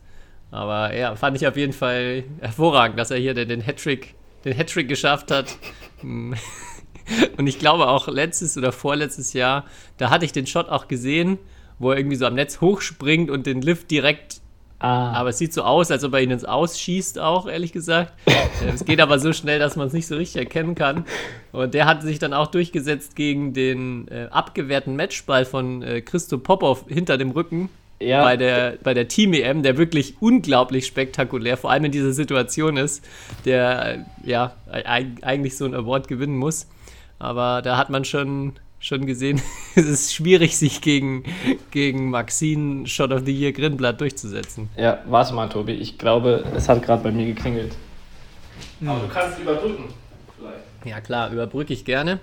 Aber 0.52 0.96
ja, 0.96 1.16
fand 1.16 1.38
ich 1.38 1.48
auf 1.48 1.58
jeden 1.58 1.74
Fall 1.74 2.24
hervorragend, 2.40 2.98
dass 2.98 3.12
er 3.12 3.18
hier 3.18 3.36
den, 3.36 3.50
den 3.50 3.62
Hattrick, 3.62 4.16
den 4.46 4.56
Hattrick 4.58 4.88
geschafft 4.88 5.30
hat. 5.30 5.58
Und 7.38 7.48
ich 7.48 7.60
glaube 7.60 7.88
auch 7.88 8.08
letztes 8.08 8.58
oder 8.58 8.72
vorletztes 8.72 9.34
Jahr, 9.34 9.66
da 9.98 10.10
hatte 10.10 10.26
ich 10.26 10.32
den 10.32 10.48
Shot 10.48 10.70
auch 10.70 10.88
gesehen, 10.88 11.38
wo 11.78 11.92
er 11.92 11.98
irgendwie 11.98 12.16
so 12.16 12.26
am 12.26 12.36
Netz 12.36 12.62
hochspringt 12.62 13.32
und 13.32 13.48
den 13.48 13.62
Lift 13.62 13.90
direkt 13.90 14.42
Ah. 14.80 15.12
Aber 15.12 15.30
es 15.30 15.38
sieht 15.38 15.54
so 15.54 15.64
aus, 15.64 15.92
als 15.92 16.04
ob 16.06 16.14
er 16.14 16.22
ihn 16.22 16.32
ins 16.32 16.46
Ausschießt 16.46 17.20
auch, 17.20 17.48
ehrlich 17.48 17.72
gesagt. 17.74 18.14
Es 18.74 18.84
geht 18.84 19.00
aber 19.00 19.20
so 19.20 19.32
schnell, 19.32 19.58
dass 19.58 19.78
man 19.78 19.88
es 19.88 19.94
nicht 19.94 20.08
so 20.08 20.18
richtig 20.18 20.42
erkennen 20.42 20.76
kann. 20.76 21.06
Und 21.54 21.74
der 21.74 21.86
hat 21.86 22.02
sich 22.02 22.20
dann 22.20 22.34
auch 22.34 22.48
durchgesetzt 22.48 23.16
gegen 23.16 23.54
den 23.54 24.08
äh, 24.10 24.28
abgewehrten 24.32 24.98
Matchball 24.98 25.46
von 25.46 25.82
äh, 25.82 26.02
Christo 26.02 26.38
Popov 26.38 26.84
hinter 26.90 27.18
dem 27.18 27.32
Rücken. 27.32 27.70
Ja. 28.02 28.24
Bei 28.24 28.36
der, 28.36 28.78
bei 28.84 28.94
der 28.94 29.08
Team-EM, 29.08 29.64
der 29.64 29.78
wirklich 29.78 30.16
unglaublich 30.20 30.86
spektakulär, 30.88 31.58
vor 31.58 31.72
allem 31.72 31.86
in 31.86 31.92
dieser 31.92 32.12
Situation 32.12 32.76
ist, 32.78 33.04
der 33.46 34.06
äh, 34.26 34.30
ja 34.30 34.56
eigentlich 34.72 35.58
so 35.58 35.66
ein 35.66 35.74
Award 35.74 36.08
gewinnen 36.08 36.38
muss. 36.38 36.68
Aber 37.18 37.62
da 37.62 37.78
hat 37.78 37.90
man 37.90 38.06
schon 38.06 38.54
schon 38.80 39.06
gesehen, 39.06 39.42
es 39.76 39.86
ist 39.86 40.14
schwierig, 40.14 40.58
sich 40.58 40.82
gegen, 40.82 41.24
gegen 41.72 42.10
Maxine 42.10 42.88
Shot 42.88 43.12
of 43.12 43.24
the 43.26 43.32
Year 43.32 43.52
Grindblatt 43.52 44.00
durchzusetzen. 44.02 44.70
Ja, 44.78 45.00
warte 45.08 45.34
mal, 45.34 45.50
Tobi. 45.50 45.74
Ich 45.74 45.98
glaube, 45.98 46.44
es 46.56 46.70
hat 46.70 46.84
gerade 46.84 47.04
bei 47.04 47.12
mir 47.12 47.26
geklingelt. 47.26 47.76
Hm. 48.80 48.90
Aber 48.90 49.00
du 49.02 49.08
kannst 49.08 49.40
überbrücken, 49.40 49.86
vielleicht. 50.38 50.86
Ja, 50.86 51.02
klar, 51.02 51.32
überbrücke 51.32 51.74
ich 51.74 51.86
gerne. 51.86 52.20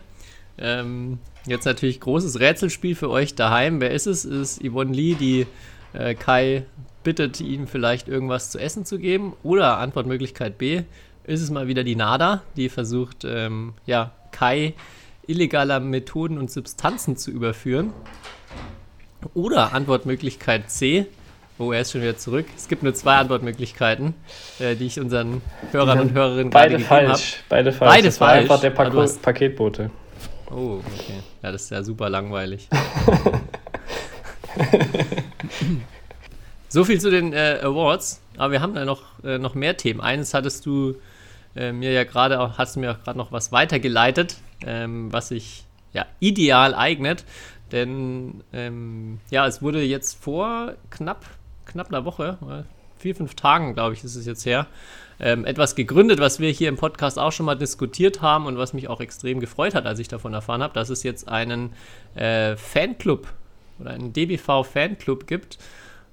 Ähm, 0.59 1.19
jetzt 1.47 1.67
natürlich 1.67 2.01
großes 2.01 2.41
Rätselspiel 2.41 2.95
für 2.95 3.11
euch 3.11 3.35
daheim. 3.35 3.81
Wer 3.81 3.91
ist 3.91 4.07
es? 4.07 4.25
Ist 4.25 4.63
Yvonne 4.65 4.93
Lee, 4.93 5.15
die 5.15 5.47
äh, 5.93 6.15
Kai 6.15 6.65
bittet, 7.05 7.41
ihm 7.41 7.67
vielleicht 7.67 8.09
irgendwas 8.09 8.51
zu 8.51 8.59
essen 8.59 8.85
zu 8.85 8.99
geben? 8.99 9.35
Oder 9.43 9.79
Antwortmöglichkeit 9.79 10.57
B, 10.57 10.83
ist 11.25 11.43
es 11.43 11.51
mal 11.51 11.67
wieder 11.67 11.85
die 11.85 11.97
Nada, 11.97 12.43
die 12.57 12.69
versucht, 12.69 13.25
ähm, 13.25 13.75
ja, 13.85 14.13
Kai 14.33 14.75
illegaler 15.27 15.81
Methoden 15.81 16.39
und 16.39 16.51
Substanzen 16.51 17.17
zu 17.17 17.31
überführen. 17.31 17.93
Oder 19.35 19.73
Antwortmöglichkeit 19.73 20.71
C, 20.71 21.07
oh, 21.59 21.73
er 21.73 21.81
ist 21.81 21.93
schon 21.93 22.03
wieder 22.03 22.17
zurück. 22.17 22.47
Es 22.57 22.69
gibt 22.69 22.83
nur 22.83 22.95
zwei 22.95 23.17
Antwortmöglichkeiten, 23.17 24.15
äh, 24.59 24.77
die 24.77 24.87
ich 24.87 25.01
unseren 25.01 25.43
Hörern 25.73 26.01
und 26.01 26.13
Hörerinnen 26.13 26.51
beide 26.51 26.77
gerade 26.77 26.85
falsch. 26.85 27.39
Hab. 27.39 27.49
Beide 27.49 27.73
falsch. 27.73 27.91
Beide 27.91 28.07
das 28.07 28.19
falsch. 28.19 28.43
einfach 28.43 28.61
der 28.61 28.71
Pak 28.71 28.95
hast... 28.95 29.23
Paketbote. 29.23 29.91
Oh, 30.51 30.81
okay. 30.87 31.23
Ja, 31.43 31.51
das 31.51 31.65
ist 31.65 31.71
ja 31.71 31.83
super 31.83 32.09
langweilig. 32.09 32.69
so 36.69 36.85
viel 36.85 37.01
zu 37.01 37.11
den 37.11 37.33
äh, 37.33 37.59
Awards. 37.63 38.21
Aber 38.37 38.53
wir 38.53 38.61
haben 38.61 38.75
da 38.75 38.85
noch, 38.85 39.03
äh, 39.25 39.39
noch 39.39 39.55
mehr 39.55 39.77
Themen. 39.77 40.01
Eines 40.01 40.35
hattest 40.35 40.67
du 40.67 40.95
äh, 41.57 41.73
mir 41.73 41.91
ja 41.91 42.05
gerade, 42.05 42.57
hast 42.57 42.77
du 42.77 42.81
mir 42.81 42.93
auch 42.93 43.03
gerade 43.03 43.19
noch 43.19 43.33
was 43.33 43.51
weitergeleitet 43.51 44.37
ähm, 44.65 45.13
was 45.13 45.29
sich 45.29 45.65
ja 45.93 46.07
ideal 46.21 46.75
eignet. 46.75 47.25
denn 47.73 48.45
ähm, 48.53 49.19
ja, 49.31 49.47
es 49.47 49.61
wurde 49.63 49.83
jetzt 49.83 50.23
vor 50.23 50.75
knapp, 50.91 51.25
knapp 51.65 51.89
einer 51.89 52.05
Woche, 52.05 52.39
äh, 52.43 52.63
vier, 52.99 53.15
fünf 53.15 53.35
Tagen, 53.35 53.75
glaube 53.75 53.95
ich, 53.95 54.05
ist 54.05 54.15
es 54.15 54.27
jetzt 54.27 54.47
her, 54.47 54.67
ähm, 55.19 55.45
etwas 55.45 55.75
gegründet, 55.75 56.21
was 56.21 56.41
wir 56.41 56.51
hier 56.51 56.69
im 56.69 56.77
Podcast 56.77 57.19
auch 57.19 57.33
schon 57.33 57.47
mal 57.47 57.55
diskutiert 57.55 58.23
haben 58.23 58.47
und 58.47 58.59
was 58.59 58.73
mich 58.73 58.89
auch 58.89 59.01
extrem 59.01 59.41
gefreut 59.41 59.75
hat, 59.75 59.87
als 59.87 59.99
ich 59.99 60.09
davon 60.09 60.35
erfahren 60.35 60.63
habe, 60.63 60.75
dass 60.75 60.91
es 60.91 61.03
jetzt 61.03 61.29
einen 61.29 61.73
äh, 62.15 62.57
Fanclub 62.57 63.33
oder 63.79 63.91
einen 63.91 64.13
DBV-Fanclub 64.13 65.27
gibt. 65.27 65.59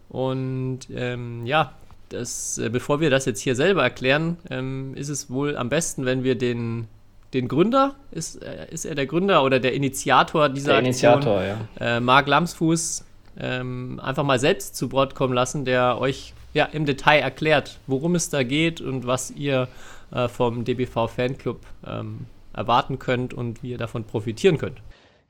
Und 0.09 0.81
ähm, 0.93 1.45
ja, 1.45 1.73
das, 2.09 2.57
äh, 2.57 2.69
bevor 2.69 3.00
wir 3.00 3.09
das 3.09 3.25
jetzt 3.25 3.41
hier 3.41 3.55
selber 3.55 3.83
erklären, 3.83 4.38
ähm, 4.50 4.93
ist 4.95 5.09
es 5.09 5.29
wohl 5.29 5.57
am 5.57 5.69
besten, 5.69 6.05
wenn 6.05 6.23
wir 6.23 6.38
den, 6.38 6.88
den 7.34 7.48
Gründer, 7.48 7.96
ist, 8.12 8.42
äh, 8.42 8.68
ist 8.72 8.86
er 8.86 8.96
der 8.96 9.06
Gründer 9.06 9.44
oder 9.44 9.60
der 9.60 9.74
Initiator 9.74 10.50
dieser 10.50 10.74
der 10.74 10.80
Initiator, 10.82 11.40
Aktion, 11.40 11.68
ja. 11.80 11.98
äh, 11.98 12.00
Marc 12.00 12.28
Lamsfuß, 12.28 13.06
ähm, 13.40 14.00
einfach 14.04 14.24
mal 14.24 14.40
selbst 14.40 14.75
zu 14.75 14.92
Wort 14.92 15.16
kommen 15.16 15.34
lassen, 15.34 15.66
der 15.66 16.00
euch 16.00 16.34
ja, 16.54 16.66
im 16.66 16.86
Detail 16.86 17.20
erklärt, 17.20 17.80
worum 17.88 18.16
es 18.16 18.30
da 18.30 18.44
geht 18.44 18.80
und 18.80 19.08
was 19.08 19.32
ihr 19.32 19.68
äh, 20.13 20.28
vom 20.28 20.63
DBV 20.63 21.08
Fanclub 21.08 21.62
ähm, 21.86 22.25
erwarten 22.54 23.00
könnt 23.00 23.34
und 23.34 23.63
wie 23.63 23.72
ihr 23.72 23.78
davon 23.78 24.04
profitieren 24.04 24.58
könnt. 24.58 24.80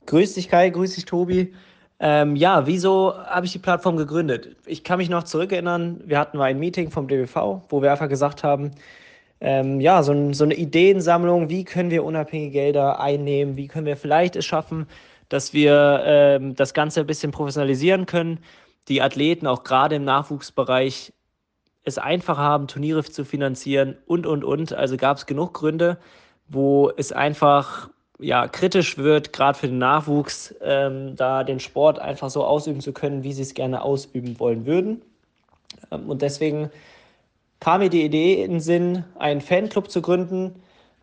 Grüß 0.06 0.34
dich 0.34 0.50
Kai, 0.50 0.70
grüß 0.70 0.96
dich 0.96 1.06
Tobi. 1.06 1.54
Ähm, 2.00 2.36
ja, 2.36 2.68
wieso 2.68 3.16
habe 3.16 3.46
ich 3.46 3.54
die 3.54 3.60
Plattform 3.60 3.96
gegründet? 3.96 4.58
Ich 4.66 4.84
kann 4.84 4.98
mich 4.98 5.10
noch 5.10 5.24
zurückerinnern, 5.24 6.02
wir 6.06 6.20
hatten 6.20 6.38
mal 6.38 6.46
ein 6.46 6.60
Meeting 6.60 6.92
vom 6.92 7.08
DBV, 7.08 7.62
wo 7.70 7.82
wir 7.82 7.92
einfach 7.92 8.10
gesagt 8.10 8.44
haben, 8.44 8.72
ähm, 9.44 9.82
ja, 9.82 10.02
so, 10.04 10.32
so, 10.32 10.46
eine 10.46 10.56
Ideensammlung, 10.56 11.50
wie 11.50 11.66
können 11.66 11.92
wir 11.92 12.06
unabhängige 12.06 12.52
Gelder 12.52 13.02
einnehmen, 13.02 13.58
wie 13.58 13.68
können 13.68 13.86
wir 13.86 13.98
vielleicht 13.98 14.38
es 14.38 14.46
schaffen, 14.46 14.88
dass 15.28 15.54
wir 15.54 16.02
ähm, 16.06 16.56
das 16.56 16.74
Ganze 16.74 17.02
ein 17.02 17.08
bisschen 17.08 17.32
professionalisieren 17.32 18.06
können, 18.06 18.40
die 18.88 19.02
Athleten 19.02 19.46
auch 19.46 19.66
gerade 19.66 19.96
im 19.96 20.06
Nachwuchsbereich 20.06 21.12
es 21.84 21.98
einfach 21.98 22.38
haben, 22.38 22.68
Turniere 22.68 23.04
zu 23.04 23.26
finanzieren 23.26 23.98
und, 24.06 24.26
und, 24.26 24.46
und. 24.46 24.72
Also 24.72 24.96
gab 24.96 25.18
es 25.18 25.26
genug 25.26 25.54
Gründe, 25.54 25.98
wo 26.48 26.90
es 26.96 27.12
einfach 27.12 27.90
ja, 28.20 28.48
kritisch 28.48 28.98
wird, 28.98 29.34
gerade 29.34 29.60
für 29.60 29.68
den 29.68 29.78
Nachwuchs, 29.78 30.56
ähm, 30.62 31.18
da 31.18 31.44
den 31.44 31.60
Sport 31.60 32.00
einfach 32.00 32.30
so 32.30 32.46
ausüben 32.46 32.80
zu 32.80 32.94
können, 32.94 33.24
wie 33.24 33.34
sie 33.34 33.42
es 33.42 33.54
gerne 33.54 33.82
ausüben 33.82 34.40
wollen 34.40 34.66
würden. 34.66 35.02
Ähm, 35.92 36.10
und 36.10 36.22
deswegen 36.22 36.70
kam 37.64 37.80
mir 37.80 37.90
die 37.90 38.04
Idee 38.04 38.44
in 38.44 38.52
den 38.52 38.60
Sinn, 38.60 39.06
einen 39.18 39.40
Fanclub 39.40 39.90
zu 39.90 40.02
gründen 40.02 40.62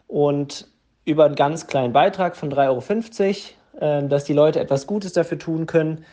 und 0.09 0.69
über 1.07 1.25
einen 1.25 1.35
ganz 1.35 1.67
kleinen 1.67 1.95
Beitrag 1.95 2.37
von 2.37 2.53
3,50 2.53 3.55
Euro, 3.79 4.03
äh, 4.05 4.07
dass 4.07 4.25
die 4.25 4.35
Leute 4.35 4.61
etwas 4.61 4.87
Gutes 4.87 5.15
dafür 5.15 5.39
tun 5.39 5.65
können. 5.65 6.05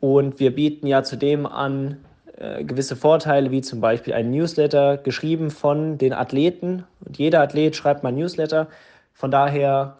Und 0.00 0.40
wir 0.40 0.54
bieten 0.54 0.86
ja 0.86 1.02
zudem 1.02 1.44
an 1.44 1.98
äh, 2.38 2.64
gewisse 2.64 2.96
Vorteile, 2.96 3.50
wie 3.50 3.60
zum 3.60 3.82
Beispiel 3.82 4.14
ein 4.14 4.30
Newsletter, 4.30 4.96
geschrieben 4.96 5.50
von 5.50 5.98
den 5.98 6.14
Athleten. 6.14 6.84
Und 7.04 7.18
jeder 7.18 7.42
Athlet 7.42 7.76
schreibt 7.76 8.02
mal 8.02 8.12
Newsletter. 8.12 8.68
Von 9.12 9.30
daher 9.30 9.98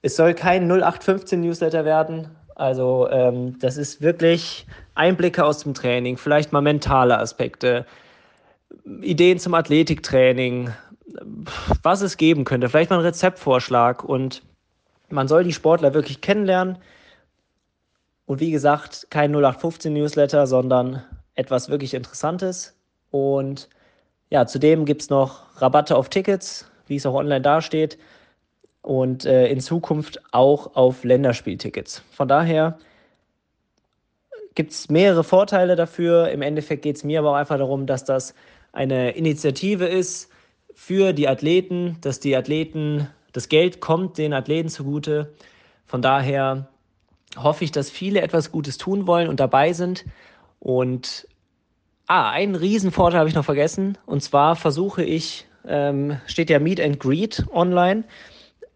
es 0.00 0.16
soll 0.16 0.32
kein 0.32 0.72
0815-Newsletter 0.72 1.84
werden. 1.84 2.28
Also 2.54 3.10
ähm, 3.10 3.58
das 3.58 3.76
ist 3.76 4.00
wirklich 4.00 4.66
Einblicke 4.94 5.44
aus 5.44 5.64
dem 5.64 5.74
Training, 5.74 6.16
vielleicht 6.16 6.50
mal 6.50 6.62
mentale 6.62 7.18
Aspekte, 7.18 7.84
Ideen 9.02 9.38
zum 9.38 9.54
Athletiktraining, 9.54 10.70
was 11.82 12.02
es 12.02 12.16
geben 12.16 12.44
könnte, 12.44 12.68
vielleicht 12.68 12.90
mal 12.90 12.98
ein 12.98 13.04
Rezeptvorschlag 13.04 14.04
und 14.04 14.42
man 15.08 15.28
soll 15.28 15.44
die 15.44 15.52
Sportler 15.52 15.94
wirklich 15.94 16.20
kennenlernen. 16.20 16.78
Und 18.26 18.40
wie 18.40 18.50
gesagt, 18.50 19.06
kein 19.10 19.34
0815-Newsletter, 19.34 20.46
sondern 20.46 21.02
etwas 21.34 21.70
wirklich 21.70 21.94
Interessantes. 21.94 22.76
Und 23.10 23.70
ja, 24.28 24.46
zudem 24.46 24.84
gibt 24.84 25.00
es 25.02 25.08
noch 25.08 25.62
Rabatte 25.62 25.96
auf 25.96 26.10
Tickets, 26.10 26.70
wie 26.86 26.96
es 26.96 27.06
auch 27.06 27.14
online 27.14 27.40
dasteht 27.40 27.98
und 28.82 29.24
äh, 29.24 29.48
in 29.48 29.60
Zukunft 29.60 30.20
auch 30.32 30.76
auf 30.76 31.04
Länderspieltickets. 31.04 32.02
Von 32.10 32.28
daher 32.28 32.78
gibt 34.54 34.72
es 34.72 34.88
mehrere 34.88 35.24
Vorteile 35.24 35.76
dafür. 35.76 36.30
Im 36.30 36.42
Endeffekt 36.42 36.82
geht 36.82 36.96
es 36.96 37.04
mir 37.04 37.20
aber 37.20 37.30
auch 37.30 37.36
einfach 37.36 37.58
darum, 37.58 37.86
dass 37.86 38.04
das 38.04 38.34
eine 38.72 39.12
Initiative 39.12 39.86
ist 39.86 40.30
für 40.74 41.12
die 41.12 41.28
Athleten, 41.28 41.96
dass 42.00 42.20
die 42.20 42.36
Athleten, 42.36 43.08
das 43.32 43.48
Geld 43.48 43.80
kommt 43.80 44.18
den 44.18 44.32
Athleten 44.32 44.68
zugute. 44.68 45.34
Von 45.86 46.02
daher 46.02 46.68
hoffe 47.36 47.64
ich, 47.64 47.72
dass 47.72 47.90
viele 47.90 48.20
etwas 48.20 48.52
Gutes 48.52 48.78
tun 48.78 49.06
wollen 49.06 49.28
und 49.28 49.40
dabei 49.40 49.72
sind. 49.72 50.04
Und 50.60 51.26
ah, 52.06 52.30
einen 52.30 52.54
Riesenvorteil 52.54 53.20
habe 53.20 53.28
ich 53.28 53.34
noch 53.34 53.44
vergessen. 53.44 53.98
Und 54.06 54.22
zwar 54.22 54.56
versuche 54.56 55.02
ich, 55.02 55.46
ähm, 55.66 56.18
steht 56.26 56.50
ja 56.50 56.58
Meet 56.58 56.80
and 56.80 57.00
Greet 57.00 57.44
online 57.52 58.04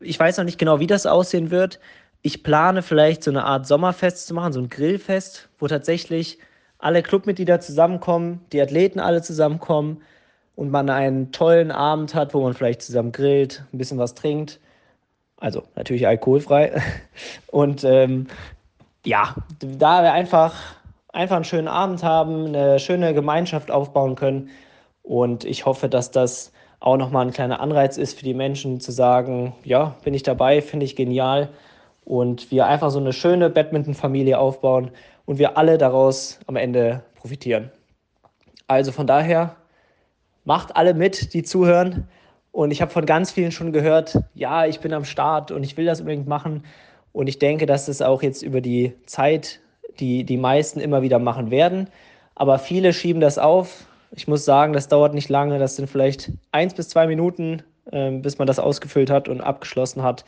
ich 0.03 0.19
weiß 0.19 0.37
noch 0.39 0.45
nicht 0.45 0.59
genau, 0.59 0.81
wie 0.81 0.87
das 0.87 1.07
aussehen 1.07 1.51
wird. 1.51 1.79
Ich 2.23 2.43
plane 2.43 2.83
vielleicht 2.83 3.25
so 3.25 3.31
eine 3.31 3.45
Art 3.45 3.67
Sommerfest 3.67 4.27
zu 4.27 4.35
machen, 4.35 4.53
so 4.53 4.61
ein 4.61 4.69
Grillfest, 4.69 5.49
wo 5.59 5.67
tatsächlich 5.67 6.39
alle 6.83 7.03
Clubmitglieder 7.03 7.61
zusammenkommen, 7.61 8.45
die 8.53 8.61
Athleten 8.61 9.01
alle 9.01 9.23
zusammenkommen 9.23 10.03
und 10.57 10.71
man 10.71 10.91
einen 10.91 11.33
tollen 11.33 11.71
Abend 11.71 12.15
hat, 12.15 12.35
wo 12.35 12.43
man 12.43 12.55
vielleicht 12.55 12.83
zusammen 12.83 13.13
grillt, 13.13 13.65
ein 13.73 13.79
bisschen 13.79 13.99
was 13.99 14.15
trinkt. 14.15 14.61
Also 15.39 15.63
natürlich 15.77 16.07
alkoholfrei. 16.07 16.83
Und 17.49 17.85
ähm, 17.85 18.27
ja, 19.05 19.35
da 19.61 20.03
wir 20.03 20.13
einfach, 20.13 20.55
einfach 21.13 21.37
einen 21.37 21.45
schönen 21.45 21.69
Abend 21.69 22.03
haben, 22.03 22.47
eine 22.47 22.79
schöne 22.79 23.15
Gemeinschaft 23.15 23.71
aufbauen 23.71 24.15
können. 24.15 24.51
Und 25.03 25.45
ich 25.45 25.67
hoffe, 25.67 25.89
dass 25.89 26.11
das 26.11 26.53
auch 26.81 26.97
nochmal 26.97 27.27
ein 27.27 27.33
kleiner 27.33 27.61
Anreiz 27.61 27.97
ist 27.97 28.19
für 28.19 28.25
die 28.25 28.35
Menschen 28.35 28.81
zu 28.81 28.93
sagen, 28.93 29.55
ja, 29.65 29.97
bin 30.05 30.15
ich 30.15 30.23
dabei, 30.23 30.61
finde 30.63 30.85
ich 30.85 30.97
genial. 30.97 31.49
Und 32.05 32.51
wir 32.51 32.67
einfach 32.67 32.91
so 32.91 32.99
eine 32.99 33.13
schöne 33.13 33.51
Badminton-Familie 33.51 34.39
aufbauen 34.39 34.91
und 35.25 35.39
wir 35.39 35.57
alle 35.57 35.79
daraus 35.79 36.39
am 36.47 36.57
Ende 36.57 37.03
profitieren. 37.15 37.71
Also 38.67 38.93
von 38.93 39.07
daher, 39.07 39.57
macht 40.45 40.77
alle 40.77 40.95
mit, 40.95 41.35
die 41.35 41.43
zuhören. 41.43 42.09
Und 42.51 42.71
ich 42.71 42.83
habe 42.83 42.91
von 42.91 43.07
ganz 43.07 43.31
vielen 43.31 43.53
schon 43.53 43.73
gehört, 43.73 44.19
ja, 44.35 44.67
ich 44.67 44.81
bin 44.81 44.93
am 44.93 45.05
Start 45.05 45.51
und 45.51 45.63
ich 45.63 45.77
will 45.77 45.87
das 45.87 46.01
unbedingt 46.01 46.29
machen. 46.29 46.65
Und 47.13 47.27
ich 47.27 47.39
denke, 47.39 47.67
dass 47.67 47.89
es 47.89 48.03
auch 48.03 48.23
jetzt 48.23 48.43
über 48.43 48.61
die 48.61 48.93
Zeit 49.07 49.61
die, 50.01 50.25
die 50.25 50.37
meisten 50.37 50.81
immer 50.81 51.03
wieder 51.03 51.19
machen 51.19 51.51
werden. 51.51 51.89
Aber 52.35 52.59
viele 52.59 52.93
schieben 52.93 53.21
das 53.21 53.39
auf, 53.39 53.87
ich 54.15 54.29
muss 54.29 54.45
sagen, 54.45 54.73
das 54.75 54.89
dauert 54.89 55.15
nicht 55.15 55.31
lange. 55.31 55.59
Das 55.59 55.77
sind 55.77 55.89
vielleicht 55.89 56.33
eins 56.51 56.75
bis 56.75 56.89
zwei 56.91 57.07
Minuten, 57.07 57.63
äh, 57.91 58.11
bis 58.11 58.39
man 58.39 58.47
das 58.47 58.59
ausgefüllt 58.59 59.11
hat 59.11 59.29
und 59.29 59.41
abgeschlossen 59.41 60.03
hat. 60.03 60.25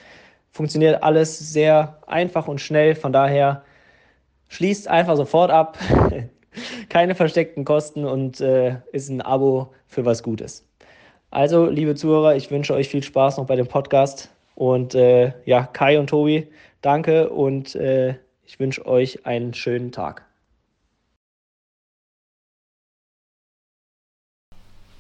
Funktioniert 0.53 1.03
alles 1.03 1.39
sehr 1.39 1.99
einfach 2.07 2.49
und 2.49 2.61
schnell. 2.61 2.95
Von 2.95 3.13
daher 3.13 3.63
schließt 4.49 4.89
einfach 4.89 5.17
sofort 5.17 5.51
ab. 5.51 5.79
Keine 6.89 7.15
versteckten 7.15 7.65
Kosten 7.65 8.05
und 8.05 8.41
äh, 8.41 8.77
ist 8.93 9.09
ein 9.09 9.21
Abo 9.21 9.73
für 9.87 10.05
was 10.05 10.23
Gutes. 10.23 10.67
Also, 11.31 11.67
liebe 11.67 11.97
Zuhörer, 11.97 12.37
ich 12.37 12.51
wünsche 12.51 12.75
euch 12.75 12.89
viel 12.89 13.03
Spaß 13.03 13.39
noch 13.39 13.47
bei 13.47 13.57
dem 13.57 13.67
Podcast. 13.67 14.31
Und 14.55 14.95
äh, 14.95 15.33
ja, 15.47 15.67
Kai 15.67 15.99
und 15.99 16.09
Tobi, 16.09 16.47
danke 16.81 17.29
und 17.31 17.75
äh, 17.75 18.15
ich 18.45 18.61
wünsche 18.61 18.87
euch 18.87 19.27
einen 19.27 19.53
schönen 19.53 19.91
Tag. 19.91 20.25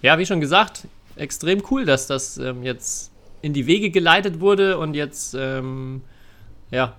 Ja, 0.02 0.18
wie 0.18 0.26
schon 0.26 0.40
gesagt, 0.40 0.88
extrem 1.16 1.62
cool, 1.70 1.84
dass 1.84 2.06
das 2.06 2.36
ähm, 2.36 2.62
jetzt 2.62 3.12
in 3.42 3.52
die 3.52 3.66
Wege 3.66 3.90
geleitet 3.90 4.40
wurde 4.40 4.78
und 4.78 4.94
jetzt 4.94 5.34
ähm, 5.38 6.02
ja, 6.70 6.96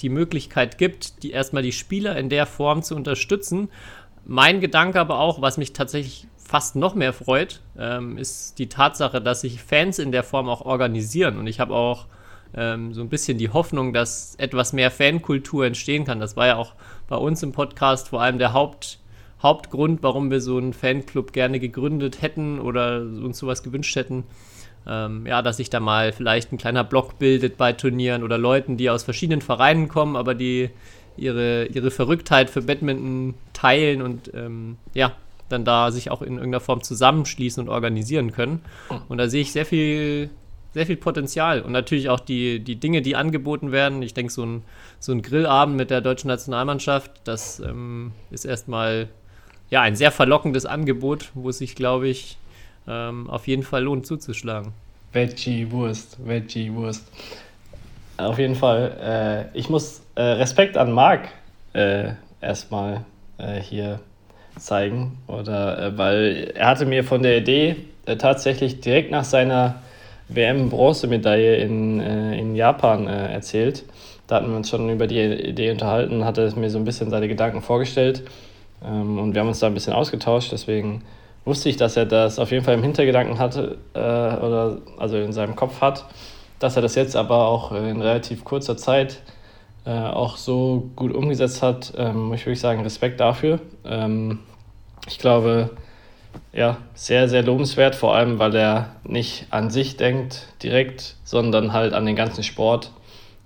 die 0.00 0.08
Möglichkeit 0.08 0.78
gibt, 0.78 1.22
die 1.22 1.30
erstmal 1.30 1.62
die 1.62 1.72
Spieler 1.72 2.16
in 2.16 2.28
der 2.28 2.46
Form 2.46 2.82
zu 2.82 2.96
unterstützen. 2.96 3.68
Mein 4.24 4.60
Gedanke 4.60 5.00
aber 5.00 5.18
auch, 5.18 5.42
was 5.42 5.58
mich 5.58 5.72
tatsächlich 5.72 6.26
fast 6.36 6.76
noch 6.76 6.94
mehr 6.94 7.12
freut, 7.12 7.60
ähm, 7.78 8.18
ist 8.18 8.58
die 8.58 8.68
Tatsache, 8.68 9.20
dass 9.20 9.40
sich 9.40 9.62
Fans 9.62 9.98
in 9.98 10.12
der 10.12 10.22
Form 10.22 10.48
auch 10.48 10.62
organisieren. 10.62 11.38
Und 11.38 11.46
ich 11.46 11.60
habe 11.60 11.74
auch 11.74 12.06
ähm, 12.54 12.92
so 12.92 13.00
ein 13.00 13.08
bisschen 13.08 13.38
die 13.38 13.50
Hoffnung, 13.50 13.92
dass 13.92 14.34
etwas 14.36 14.72
mehr 14.72 14.90
Fankultur 14.90 15.64
entstehen 15.64 16.04
kann. 16.04 16.20
Das 16.20 16.36
war 16.36 16.46
ja 16.46 16.56
auch 16.56 16.74
bei 17.08 17.16
uns 17.16 17.42
im 17.42 17.52
Podcast 17.52 18.08
vor 18.10 18.20
allem 18.20 18.38
der 18.38 18.52
Haupt, 18.52 18.98
Hauptgrund, 19.42 20.02
warum 20.02 20.30
wir 20.30 20.40
so 20.40 20.56
einen 20.56 20.72
Fanclub 20.72 21.32
gerne 21.32 21.58
gegründet 21.58 22.22
hätten 22.22 22.60
oder 22.60 23.00
uns 23.00 23.38
sowas 23.38 23.62
gewünscht 23.62 23.96
hätten. 23.96 24.24
Ähm, 24.86 25.26
ja, 25.26 25.42
dass 25.42 25.58
sich 25.58 25.70
da 25.70 25.80
mal 25.80 26.12
vielleicht 26.12 26.52
ein 26.52 26.58
kleiner 26.58 26.82
Block 26.82 27.18
bildet 27.18 27.56
bei 27.56 27.72
Turnieren 27.72 28.22
oder 28.24 28.38
Leuten, 28.38 28.76
die 28.76 28.90
aus 28.90 29.04
verschiedenen 29.04 29.40
Vereinen 29.40 29.88
kommen, 29.88 30.16
aber 30.16 30.34
die 30.34 30.70
ihre, 31.16 31.66
ihre 31.66 31.90
Verrücktheit 31.90 32.50
für 32.50 32.62
Badminton 32.62 33.34
teilen 33.52 34.02
und 34.02 34.32
ähm, 34.34 34.78
ja, 34.94 35.12
dann 35.48 35.64
da 35.64 35.90
sich 35.90 36.10
auch 36.10 36.22
in 36.22 36.34
irgendeiner 36.34 36.60
Form 36.60 36.82
zusammenschließen 36.82 37.62
und 37.62 37.68
organisieren 37.68 38.32
können. 38.32 38.62
Und 39.08 39.18
da 39.18 39.28
sehe 39.28 39.42
ich 39.42 39.52
sehr 39.52 39.66
viel 39.66 40.30
sehr 40.72 40.86
viel 40.86 40.96
Potenzial 40.96 41.60
und 41.60 41.72
natürlich 41.72 42.08
auch 42.08 42.20
die, 42.20 42.60
die 42.60 42.76
Dinge, 42.76 43.02
die 43.02 43.14
angeboten 43.14 43.72
werden. 43.72 44.02
Ich 44.02 44.14
denke, 44.14 44.32
so 44.32 44.44
ein, 44.44 44.62
so 45.00 45.12
ein 45.12 45.22
Grillabend 45.22 45.76
mit 45.76 45.90
der 45.90 46.00
deutschen 46.00 46.28
Nationalmannschaft, 46.28 47.10
das 47.24 47.60
ähm, 47.60 48.12
ist 48.30 48.44
erstmal 48.44 49.08
ja, 49.70 49.82
ein 49.82 49.96
sehr 49.96 50.10
verlockendes 50.10 50.66
Angebot, 50.66 51.30
wo 51.34 51.50
sich, 51.50 51.74
glaube 51.74 52.08
ich, 52.08 52.38
ähm, 52.88 53.28
auf 53.30 53.46
jeden 53.46 53.62
Fall 53.62 53.82
lohnt 53.82 54.06
zuzuschlagen. 54.06 54.72
Veggie-Wurst, 55.12 56.18
Veggie-Wurst. 56.26 57.04
Auf 58.16 58.38
jeden 58.38 58.54
Fall. 58.54 59.48
Äh, 59.54 59.58
ich 59.58 59.68
muss 59.68 60.02
äh, 60.14 60.22
Respekt 60.22 60.76
an 60.76 60.92
Marc 60.92 61.28
äh, 61.72 62.12
erstmal 62.40 63.04
äh, 63.38 63.60
hier 63.60 64.00
zeigen, 64.58 65.18
oder 65.26 65.78
äh, 65.78 65.98
weil 65.98 66.52
er 66.54 66.68
hatte 66.68 66.86
mir 66.86 67.04
von 67.04 67.22
der 67.22 67.38
Idee 67.38 67.76
äh, 68.06 68.16
tatsächlich 68.16 68.80
direkt 68.80 69.10
nach 69.10 69.24
seiner 69.24 69.76
WM-Bronzemedaille 70.28 71.56
in, 71.56 72.00
in 72.00 72.54
Japan 72.54 73.06
erzählt. 73.06 73.84
Da 74.26 74.36
hatten 74.36 74.48
wir 74.48 74.56
uns 74.56 74.70
schon 74.70 74.88
über 74.88 75.06
die 75.06 75.20
Idee 75.20 75.70
unterhalten, 75.72 76.24
hatte 76.24 76.50
mir 76.56 76.70
so 76.70 76.78
ein 76.78 76.86
bisschen 76.86 77.10
seine 77.10 77.28
Gedanken 77.28 77.60
vorgestellt 77.60 78.22
ähm, 78.82 79.18
und 79.18 79.34
wir 79.34 79.42
haben 79.42 79.48
uns 79.48 79.58
da 79.58 79.66
ein 79.66 79.74
bisschen 79.74 79.92
ausgetauscht. 79.92 80.52
Deswegen 80.52 81.02
wusste 81.44 81.68
ich, 81.68 81.76
dass 81.76 81.96
er 81.96 82.06
das 82.06 82.38
auf 82.38 82.50
jeden 82.50 82.64
Fall 82.64 82.74
im 82.74 82.82
Hintergedanken 82.82 83.38
hatte 83.38 83.78
oder 83.94 84.78
also 84.98 85.16
in 85.16 85.32
seinem 85.32 85.56
Kopf 85.56 85.80
hat 85.80 86.04
dass 86.62 86.76
er 86.76 86.82
das 86.82 86.94
jetzt 86.94 87.16
aber 87.16 87.46
auch 87.46 87.72
in 87.72 88.00
relativ 88.00 88.44
kurzer 88.44 88.76
Zeit 88.76 89.20
äh, 89.84 89.90
auch 89.90 90.36
so 90.36 90.90
gut 90.94 91.12
umgesetzt 91.12 91.60
hat, 91.60 91.92
ähm, 91.96 92.28
muss 92.28 92.36
ich 92.36 92.46
wirklich 92.46 92.60
sagen, 92.60 92.82
Respekt 92.82 93.18
dafür. 93.18 93.58
Ähm, 93.84 94.38
ich 95.08 95.18
glaube, 95.18 95.70
ja, 96.52 96.78
sehr, 96.94 97.28
sehr 97.28 97.42
lobenswert, 97.42 97.96
vor 97.96 98.14
allem, 98.14 98.38
weil 98.38 98.54
er 98.54 98.94
nicht 99.02 99.46
an 99.50 99.70
sich 99.70 99.96
denkt 99.96 100.46
direkt, 100.62 101.16
sondern 101.24 101.72
halt 101.72 101.94
an 101.94 102.06
den 102.06 102.14
ganzen 102.14 102.44
Sport 102.44 102.92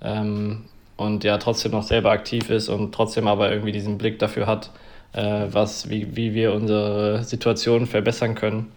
ähm, 0.03 0.67
und 0.99 1.25
ja 1.25 1.39
trotzdem 1.39 1.73
noch 1.73 1.85
selber 1.85 2.11
aktiv 2.11 2.51
ist 2.51 2.69
und 2.69 2.95
trotzdem 2.95 3.29
aber 3.29 3.51
irgendwie 3.51 3.73
diesen 3.73 3.97
Blick 3.97 4.19
dafür 4.19 4.47
hat, 4.47 4.71
äh, 5.17 5.47
was, 5.51 5.91
wie, 5.91 6.17
wie 6.17 6.35
wir 6.35 6.53
unsere 6.53 7.25
Situation 7.25 7.87
verbessern 7.87 8.35
können. 8.35 8.71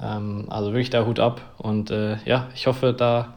Ähm, 0.00 0.46
also 0.48 0.72
wirklich 0.72 0.90
da 0.90 1.04
Hut 1.04 1.18
ab 1.18 1.40
und 1.58 1.90
äh, 1.90 2.18
ja, 2.24 2.48
ich 2.54 2.66
hoffe, 2.66 2.92
da 2.92 3.34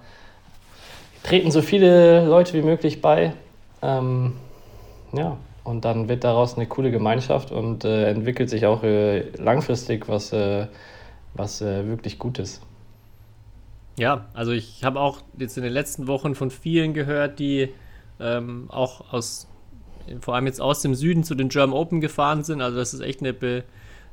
treten 1.24 1.52
so 1.52 1.62
viele 1.62 2.26
Leute 2.26 2.54
wie 2.54 2.62
möglich 2.62 3.02
bei. 3.02 3.34
Ähm, 3.82 4.34
ja, 5.14 5.38
und 5.64 5.86
dann 5.86 6.10
wird 6.10 6.24
daraus 6.24 6.56
eine 6.56 6.68
coole 6.68 6.92
Gemeinschaft 6.92 7.52
und 7.52 7.86
äh, 7.86 8.10
entwickelt 8.10 8.50
sich 8.50 8.66
auch 8.66 8.84
äh, 8.84 9.30
langfristig 9.38 10.08
was, 10.08 10.34
äh, 10.34 10.68
was 11.34 11.62
äh, 11.62 11.88
wirklich 11.88 12.20
Gutes. 12.20 12.62
Ja, 13.98 14.26
also 14.34 14.52
ich 14.52 14.84
habe 14.84 15.00
auch 15.00 15.22
jetzt 15.38 15.58
in 15.58 15.64
den 15.64 15.74
letzten 15.74 16.08
Wochen 16.08 16.34
von 16.34 16.50
vielen 16.50 16.94
gehört, 16.94 17.40
die 17.40 17.74
ähm, 18.20 18.68
auch 18.70 19.14
aus, 19.14 19.48
vor 20.20 20.36
allem 20.36 20.46
jetzt 20.46 20.62
aus 20.62 20.82
dem 20.82 20.96
Süden 20.96 21.24
zu 21.24 21.36
den 21.36 21.50
German 21.50 21.76
Open 21.76 22.02
gefahren 22.02 22.44
sind. 22.44 22.62
Also 22.62 22.78
das 22.78 22.94
ist 22.94 23.02
echt 23.02 23.22
eine 23.22 23.34
be 23.34 23.64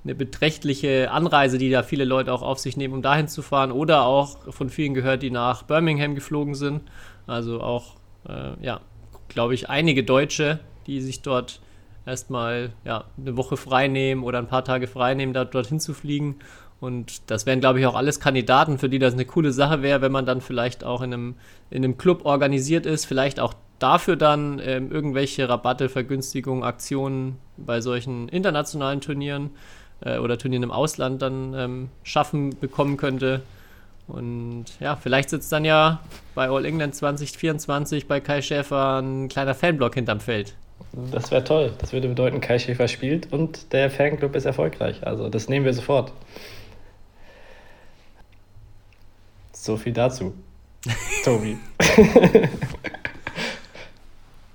eine 0.04 0.14
beträchtliche 0.14 1.10
Anreise, 1.10 1.58
die 1.58 1.70
da 1.70 1.82
viele 1.82 2.04
Leute 2.04 2.32
auch 2.32 2.42
auf 2.42 2.58
sich 2.58 2.76
nehmen, 2.76 2.94
um 2.94 3.02
dahin 3.02 3.28
zu 3.28 3.42
fahren. 3.42 3.72
Oder 3.72 4.04
auch 4.04 4.52
von 4.52 4.70
vielen 4.70 4.94
gehört, 4.94 5.22
die 5.22 5.30
nach 5.30 5.64
Birmingham 5.64 6.14
geflogen 6.14 6.54
sind. 6.54 6.82
Also 7.26 7.60
auch, 7.60 7.96
äh, 8.28 8.52
ja, 8.64 8.80
glaube 9.28 9.54
ich, 9.54 9.68
einige 9.68 10.04
Deutsche, 10.04 10.60
die 10.86 11.00
sich 11.00 11.22
dort 11.22 11.60
erstmal 12.06 12.72
ja, 12.84 13.04
eine 13.18 13.36
Woche 13.36 13.56
frei 13.56 13.88
nehmen 13.88 14.22
oder 14.22 14.38
ein 14.38 14.46
paar 14.46 14.64
Tage 14.64 14.86
frei 14.86 15.14
nehmen, 15.14 15.32
da, 15.32 15.44
dorthin 15.44 15.80
zu 15.80 15.92
fliegen. 15.94 16.36
Und 16.80 17.30
das 17.30 17.44
wären, 17.44 17.60
glaube 17.60 17.80
ich, 17.80 17.86
auch 17.86 17.96
alles 17.96 18.20
Kandidaten, 18.20 18.78
für 18.78 18.88
die 18.88 19.00
das 19.00 19.14
eine 19.14 19.24
coole 19.24 19.52
Sache 19.52 19.82
wäre, 19.82 20.00
wenn 20.00 20.12
man 20.12 20.26
dann 20.26 20.40
vielleicht 20.40 20.84
auch 20.84 21.02
in 21.02 21.12
einem, 21.12 21.34
in 21.70 21.84
einem 21.84 21.98
Club 21.98 22.24
organisiert 22.24 22.86
ist, 22.86 23.04
vielleicht 23.04 23.40
auch 23.40 23.54
dafür 23.78 24.16
dann 24.16 24.60
ähm, 24.64 24.90
irgendwelche 24.90 25.48
Rabatte, 25.48 25.88
Vergünstigungen, 25.88 26.62
Aktionen 26.62 27.38
bei 27.56 27.80
solchen 27.80 28.28
internationalen 28.28 29.00
Turnieren 29.00 29.50
äh, 30.00 30.18
oder 30.18 30.38
Turnieren 30.38 30.64
im 30.64 30.70
Ausland 30.70 31.22
dann 31.22 31.54
ähm, 31.54 31.88
schaffen 32.02 32.58
bekommen 32.58 32.96
könnte. 32.96 33.42
Und 34.06 34.64
ja, 34.80 34.96
vielleicht 34.96 35.30
sitzt 35.30 35.52
dann 35.52 35.64
ja 35.64 36.00
bei 36.34 36.48
All 36.48 36.64
England 36.64 36.94
2024 36.94 38.08
bei 38.08 38.20
Kai 38.20 38.40
Schäfer 38.40 39.00
ein 39.02 39.28
kleiner 39.28 39.54
Fanblock 39.54 39.94
hinterm 39.94 40.20
Feld. 40.20 40.54
Das 40.92 41.30
wäre 41.30 41.44
toll. 41.44 41.72
Das 41.78 41.92
würde 41.92 42.08
bedeuten, 42.08 42.40
Kai 42.40 42.58
Schäfer 42.58 42.88
spielt 42.88 43.32
und 43.32 43.72
der 43.72 43.90
Fanclub 43.90 44.34
ist 44.34 44.46
erfolgreich. 44.46 45.06
Also 45.06 45.28
das 45.28 45.48
nehmen 45.48 45.66
wir 45.66 45.74
sofort. 45.74 46.12
So 49.52 49.76
viel 49.76 49.92
dazu. 49.92 50.34
Tobi. 51.24 51.58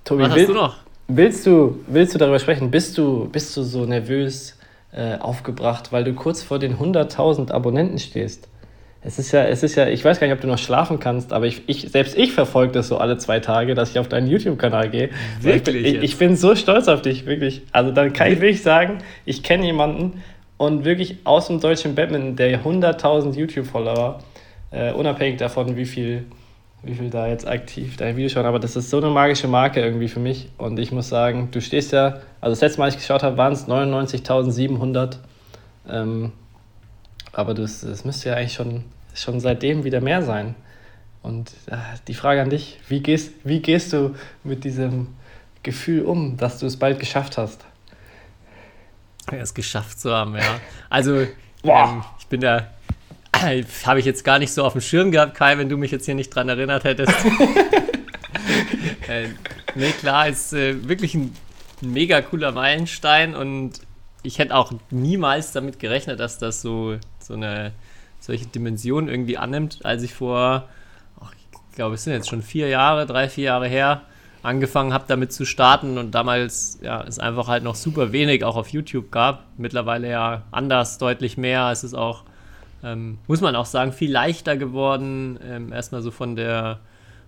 Tobi, 0.04 0.22
Was 0.22 0.30
hast 0.30 0.36
will, 0.36 0.46
du 0.46 0.54
noch? 0.54 0.76
Willst 1.08 1.46
du, 1.46 1.80
willst 1.86 2.14
du 2.14 2.18
darüber 2.18 2.38
sprechen? 2.38 2.70
Bist 2.70 2.96
du, 2.96 3.28
bist 3.30 3.56
du 3.56 3.62
so 3.62 3.84
nervös 3.84 4.58
äh, 4.92 5.16
aufgebracht, 5.18 5.92
weil 5.92 6.04
du 6.04 6.14
kurz 6.14 6.42
vor 6.42 6.58
den 6.58 6.78
100.000 6.78 7.50
Abonnenten 7.50 7.98
stehst? 7.98 8.48
Es 9.06 9.18
ist 9.18 9.32
ja, 9.32 9.44
es 9.44 9.62
ist 9.62 9.74
ja, 9.74 9.86
ich 9.86 10.02
weiß 10.02 10.18
gar 10.18 10.26
nicht, 10.26 10.34
ob 10.34 10.40
du 10.40 10.46
noch 10.46 10.58
schlafen 10.58 10.98
kannst, 10.98 11.34
aber 11.34 11.44
ich, 11.44 11.62
ich 11.66 11.90
selbst 11.90 12.16
ich 12.16 12.32
verfolge 12.32 12.72
das 12.72 12.88
so 12.88 12.96
alle 12.96 13.18
zwei 13.18 13.38
Tage, 13.38 13.74
dass 13.74 13.90
ich 13.90 13.98
auf 13.98 14.08
deinen 14.08 14.28
YouTube-Kanal 14.28 14.88
gehe. 14.88 15.10
Wirklich? 15.42 15.84
Ich, 15.84 15.94
ich, 15.96 16.02
ich, 16.02 16.16
bin 16.16 16.36
so 16.36 16.56
stolz 16.56 16.88
auf 16.88 17.02
dich, 17.02 17.26
wirklich. 17.26 17.62
Also 17.70 17.90
dann 17.90 18.14
kann 18.14 18.32
ich 18.32 18.40
wirklich 18.40 18.62
sagen, 18.62 18.98
ich 19.26 19.42
kenne 19.42 19.66
jemanden 19.66 20.22
und 20.56 20.86
wirklich 20.86 21.18
aus 21.24 21.48
dem 21.48 21.60
deutschen 21.60 21.94
Badminton, 21.94 22.36
der 22.36 22.64
100.000 22.64 23.36
YouTube-Follower, 23.36 24.20
äh, 24.70 24.92
unabhängig 24.92 25.36
davon, 25.36 25.76
wie 25.76 25.84
viel, 25.84 26.24
wie 26.84 26.94
viel 26.94 27.10
da 27.10 27.26
jetzt 27.26 27.46
aktiv 27.46 27.96
deine 27.96 28.16
Videos 28.16 28.32
schauen, 28.32 28.46
aber 28.46 28.58
das 28.58 28.76
ist 28.76 28.90
so 28.90 28.98
eine 28.98 29.10
magische 29.10 29.48
Marke 29.48 29.80
irgendwie 29.80 30.08
für 30.08 30.20
mich 30.20 30.48
und 30.58 30.78
ich 30.78 30.92
muss 30.92 31.08
sagen, 31.08 31.48
du 31.50 31.60
stehst 31.60 31.92
ja, 31.92 32.20
also 32.40 32.52
das 32.52 32.60
letzte 32.60 32.78
Mal, 32.78 32.86
als 32.86 32.94
ich 32.94 33.00
geschaut 33.00 33.22
habe, 33.22 33.36
waren 33.36 33.52
es 33.52 33.66
99.700. 33.66 35.16
Ähm, 35.88 36.32
aber 37.32 37.54
das, 37.54 37.80
das 37.80 38.04
müsste 38.04 38.30
ja 38.30 38.36
eigentlich 38.36 38.54
schon 38.54 38.84
schon 39.14 39.40
seitdem 39.40 39.84
wieder 39.84 40.00
mehr 40.00 40.22
sein. 40.22 40.54
Und 41.22 41.50
äh, 41.66 41.76
die 42.06 42.14
Frage 42.14 42.42
an 42.42 42.50
dich, 42.50 42.80
wie 42.88 43.00
gehst, 43.00 43.32
wie 43.44 43.60
gehst 43.60 43.92
du 43.92 44.14
mit 44.42 44.64
diesem 44.64 45.14
Gefühl 45.62 46.02
um, 46.02 46.36
dass 46.36 46.58
du 46.58 46.66
es 46.66 46.76
bald 46.78 46.98
geschafft 46.98 47.38
hast? 47.38 47.64
Es 49.30 49.54
geschafft 49.54 49.98
zu 50.00 50.12
haben, 50.12 50.36
ja. 50.36 50.60
Also, 50.90 51.20
ähm, 51.62 52.04
ich 52.18 52.26
bin 52.26 52.42
da, 52.42 52.66
habe 53.86 53.98
ich 53.98 54.06
jetzt 54.06 54.24
gar 54.24 54.38
nicht 54.38 54.52
so 54.52 54.64
auf 54.64 54.72
dem 54.72 54.80
Schirm 54.80 55.10
gehabt, 55.10 55.34
Kai, 55.34 55.58
wenn 55.58 55.68
du 55.68 55.76
mich 55.76 55.90
jetzt 55.90 56.06
hier 56.06 56.14
nicht 56.14 56.30
dran 56.30 56.48
erinnert 56.48 56.84
hättest. 56.84 57.12
äh, 59.08 59.28
nee, 59.74 59.90
klar, 59.92 60.28
ist 60.28 60.52
äh, 60.52 60.88
wirklich 60.88 61.14
ein, 61.14 61.32
mega 61.80 62.20
cooler 62.22 62.52
Meilenstein 62.52 63.34
und 63.34 63.80
ich 64.22 64.38
hätte 64.38 64.54
auch 64.54 64.72
niemals 64.90 65.52
damit 65.52 65.78
gerechnet, 65.78 66.20
dass 66.20 66.38
das 66.38 66.62
so, 66.62 66.96
so 67.18 67.34
eine 67.34 67.72
solche 68.20 68.46
Dimensionen 68.46 69.08
irgendwie 69.08 69.36
annimmt, 69.36 69.84
als 69.84 70.02
ich 70.02 70.14
vor, 70.14 70.68
oh, 71.20 71.26
ich 71.36 71.76
glaube, 71.76 71.94
es 71.94 72.04
sind 72.04 72.14
jetzt 72.14 72.28
schon 72.28 72.42
vier 72.42 72.68
Jahre, 72.68 73.06
drei, 73.06 73.28
vier 73.28 73.44
Jahre 73.44 73.68
her, 73.68 74.02
angefangen 74.42 74.92
habe, 74.92 75.04
damit 75.08 75.32
zu 75.32 75.44
starten 75.44 75.98
und 75.98 76.14
damals 76.14 76.78
ja, 76.82 77.02
es 77.02 77.18
einfach 77.18 77.48
halt 77.48 77.64
noch 77.64 77.74
super 77.74 78.12
wenig 78.12 78.44
auch 78.44 78.56
auf 78.56 78.68
YouTube 78.68 79.10
gab. 79.10 79.44
Mittlerweile 79.56 80.10
ja 80.10 80.42
anders, 80.50 80.98
deutlich 80.98 81.36
mehr. 81.38 81.70
Es 81.70 81.82
ist 81.82 81.94
auch, 81.94 82.24
ähm, 82.84 83.18
muss 83.26 83.40
man 83.40 83.56
auch 83.56 83.66
sagen, 83.66 83.92
viel 83.92 84.12
leichter 84.12 84.56
geworden, 84.56 85.38
ähm, 85.44 85.72
erstmal 85.72 86.02
so 86.02 86.10
von 86.10 86.36
der 86.36 86.80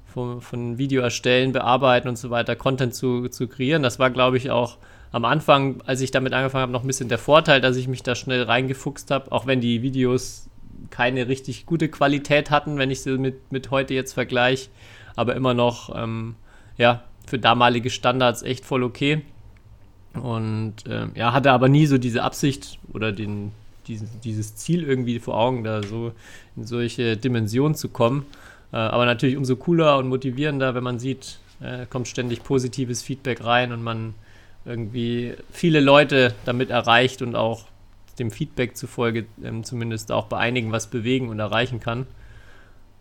von, 0.04 0.40
von 0.40 0.78
Video 0.78 1.02
erstellen, 1.02 1.52
bearbeiten 1.52 2.08
und 2.08 2.16
so 2.16 2.30
weiter, 2.30 2.56
Content 2.56 2.94
zu, 2.94 3.28
zu 3.28 3.48
kreieren. 3.48 3.82
Das 3.82 3.98
war, 3.98 4.10
glaube 4.10 4.36
ich, 4.38 4.50
auch 4.50 4.78
am 5.12 5.24
Anfang, 5.24 5.82
als 5.86 6.00
ich 6.00 6.10
damit 6.10 6.32
angefangen 6.32 6.62
habe, 6.62 6.72
noch 6.72 6.84
ein 6.84 6.86
bisschen 6.86 7.08
der 7.08 7.18
Vorteil, 7.18 7.60
dass 7.60 7.76
ich 7.76 7.88
mich 7.88 8.02
da 8.02 8.14
schnell 8.14 8.42
reingefuchst 8.42 9.10
habe, 9.10 9.30
auch 9.32 9.46
wenn 9.46 9.60
die 9.60 9.82
Videos 9.82 10.48
keine 10.90 11.28
richtig 11.28 11.66
gute 11.66 11.88
Qualität 11.88 12.50
hatten, 12.50 12.78
wenn 12.78 12.90
ich 12.90 13.02
sie 13.02 13.18
mit, 13.18 13.52
mit 13.52 13.70
heute 13.70 13.94
jetzt 13.94 14.12
vergleiche, 14.12 14.70
aber 15.16 15.34
immer 15.34 15.54
noch, 15.54 15.94
ähm, 15.94 16.36
ja, 16.76 17.02
für 17.26 17.38
damalige 17.38 17.90
Standards 17.90 18.42
echt 18.42 18.64
voll 18.64 18.82
okay. 18.82 19.22
Und 20.14 20.86
äh, 20.86 21.08
ja, 21.14 21.32
hatte 21.32 21.52
aber 21.52 21.68
nie 21.68 21.86
so 21.86 21.98
diese 21.98 22.22
Absicht 22.22 22.78
oder 22.92 23.12
den, 23.12 23.52
diesen, 23.86 24.08
dieses 24.22 24.56
Ziel 24.56 24.82
irgendwie 24.84 25.18
vor 25.18 25.38
Augen, 25.38 25.64
da 25.64 25.82
so 25.82 26.12
in 26.56 26.64
solche 26.64 27.16
Dimensionen 27.16 27.74
zu 27.74 27.88
kommen. 27.88 28.26
Äh, 28.72 28.76
aber 28.76 29.06
natürlich 29.06 29.36
umso 29.36 29.56
cooler 29.56 29.98
und 29.98 30.08
motivierender, 30.08 30.74
wenn 30.74 30.84
man 30.84 30.98
sieht, 30.98 31.38
äh, 31.60 31.86
kommt 31.86 32.08
ständig 32.08 32.42
positives 32.42 33.02
Feedback 33.02 33.44
rein 33.44 33.72
und 33.72 33.82
man 33.82 34.14
irgendwie 34.64 35.34
viele 35.50 35.80
Leute 35.80 36.34
damit 36.44 36.70
erreicht 36.70 37.22
und 37.22 37.36
auch 37.36 37.64
dem 38.18 38.30
Feedback 38.30 38.76
zufolge 38.76 39.26
ähm, 39.42 39.62
zumindest 39.64 40.10
auch 40.10 40.26
bei 40.26 40.38
einigen 40.38 40.72
was 40.72 40.88
bewegen 40.88 41.28
und 41.28 41.38
erreichen 41.38 41.80
kann. 41.80 42.06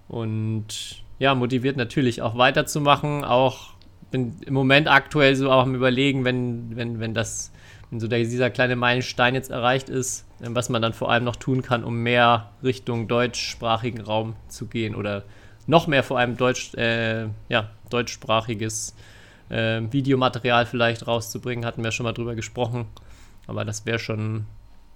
Und 0.07 1.03
ja, 1.19 1.33
motiviert 1.33 1.77
natürlich 1.77 2.21
auch 2.21 2.37
weiterzumachen. 2.37 3.23
Auch 3.23 3.73
bin 4.11 4.35
im 4.45 4.53
Moment 4.53 4.87
aktuell 4.87 5.35
so 5.35 5.51
auch 5.51 5.63
am 5.63 5.75
Überlegen, 5.75 6.25
wenn, 6.25 6.75
wenn, 6.75 6.99
wenn 6.99 7.13
das, 7.13 7.51
wenn 7.91 7.99
so 7.99 8.07
der, 8.07 8.19
dieser 8.19 8.49
kleine 8.49 8.75
Meilenstein 8.75 9.35
jetzt 9.35 9.51
erreicht 9.51 9.89
ist, 9.89 10.25
ähm, 10.43 10.55
was 10.55 10.69
man 10.69 10.81
dann 10.81 10.93
vor 10.93 11.11
allem 11.11 11.23
noch 11.23 11.35
tun 11.35 11.61
kann, 11.61 11.83
um 11.83 11.97
mehr 11.97 12.49
Richtung 12.63 13.07
deutschsprachigen 13.07 14.01
Raum 14.01 14.35
zu 14.47 14.67
gehen 14.67 14.95
oder 14.95 15.23
noch 15.67 15.87
mehr 15.87 16.03
vor 16.03 16.19
allem 16.19 16.37
Deutsch, 16.37 16.73
äh, 16.75 17.27
ja, 17.49 17.69
deutschsprachiges 17.89 18.95
äh, 19.49 19.81
Videomaterial 19.91 20.65
vielleicht 20.65 21.07
rauszubringen. 21.07 21.65
Hatten 21.65 21.83
wir 21.83 21.91
schon 21.91 22.03
mal 22.03 22.13
drüber 22.13 22.35
gesprochen. 22.35 22.85
Aber 23.47 23.65
das 23.65 23.85
wäre 23.85 23.99
schon, 23.99 24.45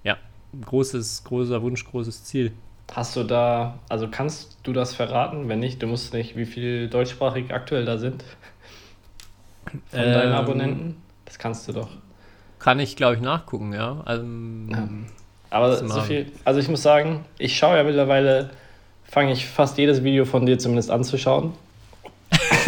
ja, 0.04 0.18
ein 0.54 0.62
großes, 0.62 1.24
großer 1.24 1.62
Wunsch, 1.62 1.86
großes 1.86 2.24
Ziel. 2.24 2.52
Hast 2.94 3.16
du 3.16 3.24
da, 3.24 3.78
also 3.88 4.08
kannst 4.10 4.58
du 4.64 4.74
das 4.74 4.96
verraten? 4.96 5.48
Wenn 5.48 5.60
nicht, 5.60 5.82
du 5.82 5.88
musst 5.88 6.14
nicht, 6.14 6.36
wie 6.36 6.46
viel 6.46 6.90
deutschsprachig 6.90 7.54
aktuell 7.54 7.86
da 7.86 7.98
sind 7.98 8.24
von 9.66 9.82
ähm, 9.94 10.14
deinen 10.14 10.34
Abonnenten? 10.34 10.96
Das 11.26 11.38
kannst 11.38 11.68
du 11.68 11.74
doch. 11.74 11.90
Kann 12.60 12.80
ich, 12.80 12.96
glaube 12.96 13.16
ich, 13.16 13.22
nachgucken, 13.22 13.74
ja. 13.74 14.02
Also, 14.06 14.24
ja. 14.24 14.88
Aber 15.50 15.76
so 15.76 16.02
viel, 16.02 16.28
also 16.46 16.60
ich 16.60 16.68
muss 16.68 16.84
sagen, 16.84 17.26
ich 17.40 17.58
schaue 17.58 17.78
ja 17.78 17.84
mittlerweile, 17.84 18.52
fange 19.06 19.32
ich 19.32 19.48
fast 19.48 19.78
jedes 19.78 20.04
Video 20.04 20.26
von 20.26 20.46
dir 20.46 20.60
zumindest 20.60 20.92
anzuschauen. 20.92 21.54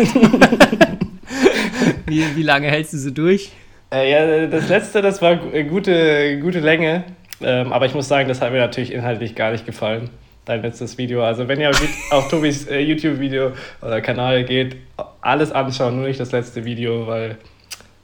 wie, 2.07 2.35
wie 2.35 2.43
lange 2.43 2.67
hältst 2.67 2.93
du 2.93 2.97
sie 2.97 3.13
durch? 3.13 3.51
Äh, 3.93 4.09
ja, 4.09 4.47
das 4.47 4.69
letzte, 4.69 5.01
das 5.01 5.21
war 5.21 5.35
gute, 5.35 6.39
gute 6.39 6.59
Länge. 6.59 7.03
Ähm, 7.41 7.73
aber 7.73 7.85
ich 7.85 7.93
muss 7.93 8.07
sagen, 8.07 8.29
das 8.29 8.41
hat 8.41 8.51
mir 8.51 8.59
natürlich 8.59 8.93
inhaltlich 8.93 9.35
gar 9.35 9.51
nicht 9.51 9.65
gefallen. 9.65 10.09
Dein 10.45 10.61
letztes 10.61 10.97
Video. 10.97 11.23
Also, 11.23 11.47
wenn 11.47 11.59
ihr 11.59 11.71
auf 12.11 12.29
Tobis 12.29 12.67
äh, 12.67 12.79
YouTube-Video 12.79 13.51
oder 13.81 14.01
Kanal 14.01 14.43
geht, 14.43 14.77
alles 15.21 15.51
anschauen, 15.51 15.97
nur 15.97 16.07
nicht 16.07 16.19
das 16.19 16.31
letzte 16.31 16.65
Video, 16.65 17.05
weil. 17.07 17.37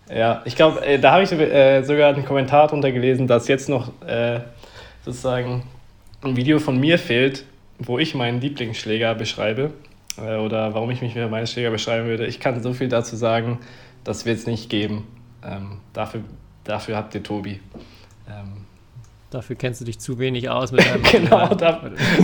Ja, 0.10 0.42
ich 0.46 0.56
glaube, 0.56 0.86
äh, 0.86 1.00
da 1.00 1.12
habe 1.12 1.24
ich 1.24 1.32
äh, 1.32 1.84
sogar 1.84 2.14
einen 2.14 2.26
Kommentar 2.26 2.68
drunter 2.68 2.92
gelesen, 2.92 3.28
dass 3.28 3.48
jetzt 3.48 3.68
noch 3.70 3.92
äh, 4.06 4.40
sozusagen 5.04 5.64
ein 6.24 6.36
Video 6.36 6.60
von 6.60 6.80
mir 6.80 6.98
fehlt, 6.98 7.46
wo 7.80 8.00
ich 8.00 8.16
meinen 8.16 8.42
Lieblingsschläger 8.42 9.16
beschreibe 9.16 9.72
äh, 10.18 10.38
oder 10.38 10.74
warum 10.74 10.90
ich 10.92 11.02
mich 11.02 11.16
mit 11.16 11.30
meinen 11.30 11.48
Schläger 11.48 11.72
beschreiben 11.72 12.08
würde. 12.08 12.26
Ich 12.26 12.40
kann 12.40 12.62
so 12.64 12.74
viel 12.74 12.90
dazu 12.90 13.16
sagen, 13.16 13.60
das 14.04 14.26
wird 14.26 14.38
es 14.38 14.48
nicht 14.48 14.70
geben. 14.70 15.06
Ähm, 15.44 15.80
dafür, 15.94 16.22
dafür 16.64 16.96
habt 16.96 17.14
ihr 17.16 17.24
Tobi. 17.24 17.60
Ähm, 18.30 18.66
Dafür 19.30 19.58
kennst 19.58 19.82
du 19.82 19.86
dich 19.86 20.00
zu 20.00 20.20
wenig 20.20 20.50
aus 20.50 20.72
mit 20.72 20.86
deinem 20.86 21.04
Genau, 21.12 21.54
da, 21.54 21.82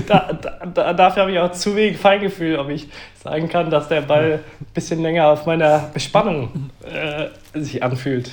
da, 0.07 0.39
da, 0.73 0.93
dafür 0.93 1.23
habe 1.23 1.33
ich 1.33 1.39
auch 1.39 1.51
zu 1.51 1.75
wenig 1.75 1.97
Feingefühl, 1.97 2.57
ob 2.57 2.69
ich 2.69 2.87
sagen 3.21 3.49
kann, 3.49 3.69
dass 3.69 3.89
der 3.89 4.01
Ball 4.01 4.39
ein 4.61 4.73
bisschen 4.73 5.01
länger 5.01 5.27
auf 5.27 5.45
meiner 5.45 5.89
Bespannung 5.93 6.69
äh, 6.81 7.27
sich 7.53 7.83
anfühlt. 7.83 8.31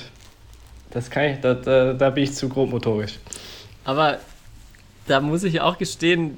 Das 0.91 1.09
kann 1.09 1.25
ich, 1.25 1.39
da, 1.39 1.53
da, 1.53 1.93
da 1.93 2.09
bin 2.09 2.23
ich 2.23 2.33
zu 2.33 2.49
grobmotorisch. 2.49 3.19
Aber 3.85 4.19
da 5.07 5.21
muss 5.21 5.43
ich 5.43 5.61
auch 5.61 5.77
gestehen, 5.77 6.37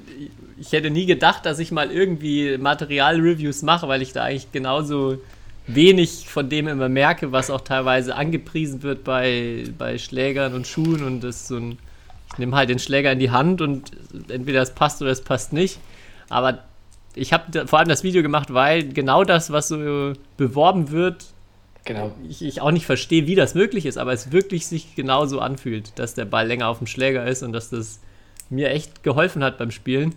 ich 0.58 0.72
hätte 0.72 0.90
nie 0.90 1.06
gedacht, 1.06 1.44
dass 1.46 1.58
ich 1.58 1.72
mal 1.72 1.90
irgendwie 1.90 2.56
Material-Reviews 2.56 3.62
mache, 3.62 3.88
weil 3.88 4.02
ich 4.02 4.12
da 4.12 4.24
eigentlich 4.24 4.52
genauso 4.52 5.18
wenig 5.66 6.28
von 6.28 6.48
dem 6.48 6.68
immer 6.68 6.88
merke, 6.88 7.32
was 7.32 7.50
auch 7.50 7.62
teilweise 7.62 8.14
angepriesen 8.14 8.82
wird 8.82 9.02
bei, 9.02 9.64
bei 9.78 9.98
Schlägern 9.98 10.54
und 10.54 10.66
Schuhen 10.66 11.02
und 11.04 11.20
das 11.20 11.48
so 11.48 11.56
ein, 11.56 11.78
ich 12.32 12.38
nehme 12.38 12.54
halt 12.56 12.68
den 12.68 12.78
Schläger 12.78 13.12
in 13.12 13.18
die 13.18 13.30
Hand 13.30 13.60
und 13.60 13.90
entweder 14.28 14.62
es 14.62 14.70
passt 14.70 15.00
oder 15.02 15.10
es 15.10 15.22
passt 15.22 15.52
nicht. 15.52 15.78
Aber 16.28 16.58
ich 17.14 17.32
habe 17.32 17.66
vor 17.66 17.78
allem 17.78 17.88
das 17.88 18.02
Video 18.02 18.22
gemacht, 18.22 18.52
weil 18.52 18.88
genau 18.88 19.24
das, 19.24 19.50
was 19.50 19.68
so 19.68 20.12
beworben 20.36 20.90
wird, 20.90 21.24
genau. 21.84 22.12
ich, 22.28 22.42
ich 22.42 22.60
auch 22.60 22.70
nicht 22.70 22.86
verstehe, 22.86 23.26
wie 23.26 23.34
das 23.34 23.54
möglich 23.54 23.86
ist, 23.86 23.98
aber 23.98 24.12
es 24.12 24.32
wirklich 24.32 24.66
sich 24.66 24.94
genauso 24.94 25.40
anfühlt, 25.40 25.98
dass 25.98 26.14
der 26.14 26.24
Ball 26.24 26.46
länger 26.46 26.68
auf 26.68 26.78
dem 26.78 26.86
Schläger 26.86 27.26
ist 27.26 27.42
und 27.42 27.52
dass 27.52 27.70
das 27.70 28.00
mir 28.50 28.70
echt 28.70 29.02
geholfen 29.02 29.42
hat 29.42 29.58
beim 29.58 29.70
Spielen. 29.70 30.14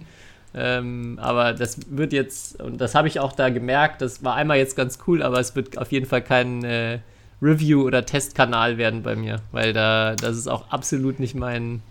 Ähm, 0.54 1.20
aber 1.22 1.54
das 1.54 1.80
wird 1.90 2.14
jetzt, 2.14 2.62
und 2.62 2.80
das 2.80 2.96
habe 2.96 3.08
ich 3.08 3.20
auch 3.20 3.34
da 3.34 3.50
gemerkt, 3.50 4.02
das 4.02 4.24
war 4.24 4.36
einmal 4.36 4.58
jetzt 4.58 4.76
ganz 4.76 5.00
cool, 5.08 5.22
aber 5.22 5.40
es 5.40 5.56
wird 5.56 5.78
auf 5.78 5.92
jeden 5.92 6.06
Fall 6.06 6.22
kein 6.22 6.64
äh, 6.64 7.00
Review- 7.42 7.86
oder 7.86 8.06
Testkanal 8.06 8.78
werden 8.78 9.04
bei 9.04 9.16
mir, 9.16 9.42
weil 9.52 9.74
da, 9.74 10.16
das 10.16 10.38
ist 10.38 10.48
auch 10.48 10.72
absolut 10.72 11.20
nicht 11.20 11.36
mein, 11.36 11.82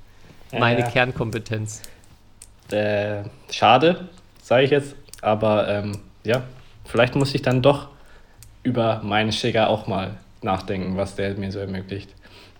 meine 0.52 0.80
ja, 0.80 0.90
Kernkompetenz. 0.90 1.82
Äh, 2.70 3.24
schade, 3.50 4.08
sage 4.42 4.64
ich 4.64 4.70
jetzt, 4.70 4.96
aber 5.22 5.68
ähm, 5.68 5.98
ja, 6.24 6.42
vielleicht 6.84 7.14
muss 7.14 7.34
ich 7.34 7.42
dann 7.42 7.62
doch 7.62 7.88
über 8.66 9.00
meinen 9.02 9.32
Schläger 9.32 9.70
auch 9.70 9.86
mal 9.86 10.16
nachdenken, 10.42 10.96
was 10.96 11.14
der 11.14 11.34
mir 11.34 11.52
so 11.52 11.58
ermöglicht, 11.58 12.10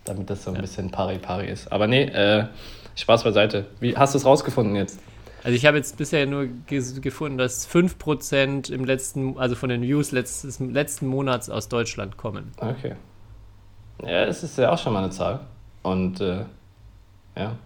damit 0.05 0.31
das 0.31 0.45
so 0.45 0.51
ein 0.51 0.57
ja. 0.57 0.61
bisschen 0.63 0.91
pari-pari 0.91 1.49
ist. 1.49 1.71
Aber 1.73 1.87
nee, 1.87 2.05
äh, 2.05 2.47
Spaß 2.95 3.25
beiseite. 3.25 3.67
Wie 3.81 3.97
hast 3.97 4.15
du 4.15 4.19
es 4.19 4.25
rausgefunden 4.25 4.77
jetzt? 4.77 5.01
Also 5.45 5.55
ich 5.55 5.67
habe 5.67 5.77
jetzt 5.77 5.97
bisher 5.97 6.27
nur 6.27 6.49
gefunden, 6.67 7.39
dass 7.39 7.69
5% 7.69 8.73
im 8.73 8.85
letzten, 8.85 9.39
also 9.39 9.55
von 9.55 9.69
den 9.69 9.83
Views 9.83 10.11
letztes, 10.11 10.59
letzten 10.59 11.07
Monats 11.07 11.51
aus 11.51 11.69
Deutschland 11.69 12.17
kommen. 12.17 12.53
Okay. 12.59 12.95
Ja, 14.03 14.27
das 14.27 14.43
ist 14.43 14.59
ja 14.59 14.73
auch 14.73 14.79
schon 14.79 14.93
mal 14.93 15.05
eine 15.05 15.11
Zahl. 15.11 15.41
Und 15.83 16.21
äh, 16.21 16.45
ja. 17.37 17.57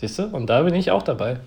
Siehst 0.00 0.18
du? 0.18 0.24
Und 0.24 0.46
da 0.46 0.62
bin 0.62 0.74
ich 0.74 0.90
auch 0.90 1.02
dabei. 1.02 1.38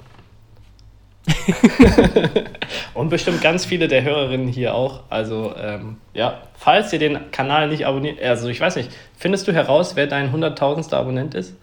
und 2.93 3.09
bestimmt 3.09 3.41
ganz 3.41 3.65
viele 3.65 3.87
der 3.87 4.03
Hörerinnen 4.03 4.47
hier 4.47 4.75
auch. 4.75 5.03
Also, 5.09 5.53
ähm, 5.57 5.97
ja, 6.13 6.41
falls 6.57 6.93
ihr 6.93 6.99
den 6.99 7.31
Kanal 7.31 7.69
nicht 7.69 7.85
abonniert, 7.85 8.21
also 8.21 8.47
ich 8.47 8.59
weiß 8.59 8.75
nicht, 8.75 8.91
findest 9.17 9.47
du 9.47 9.53
heraus, 9.53 9.95
wer 9.95 10.07
dein 10.07 10.31
100.000. 10.33 10.93
Abonnent 10.93 11.33
ist? 11.33 11.55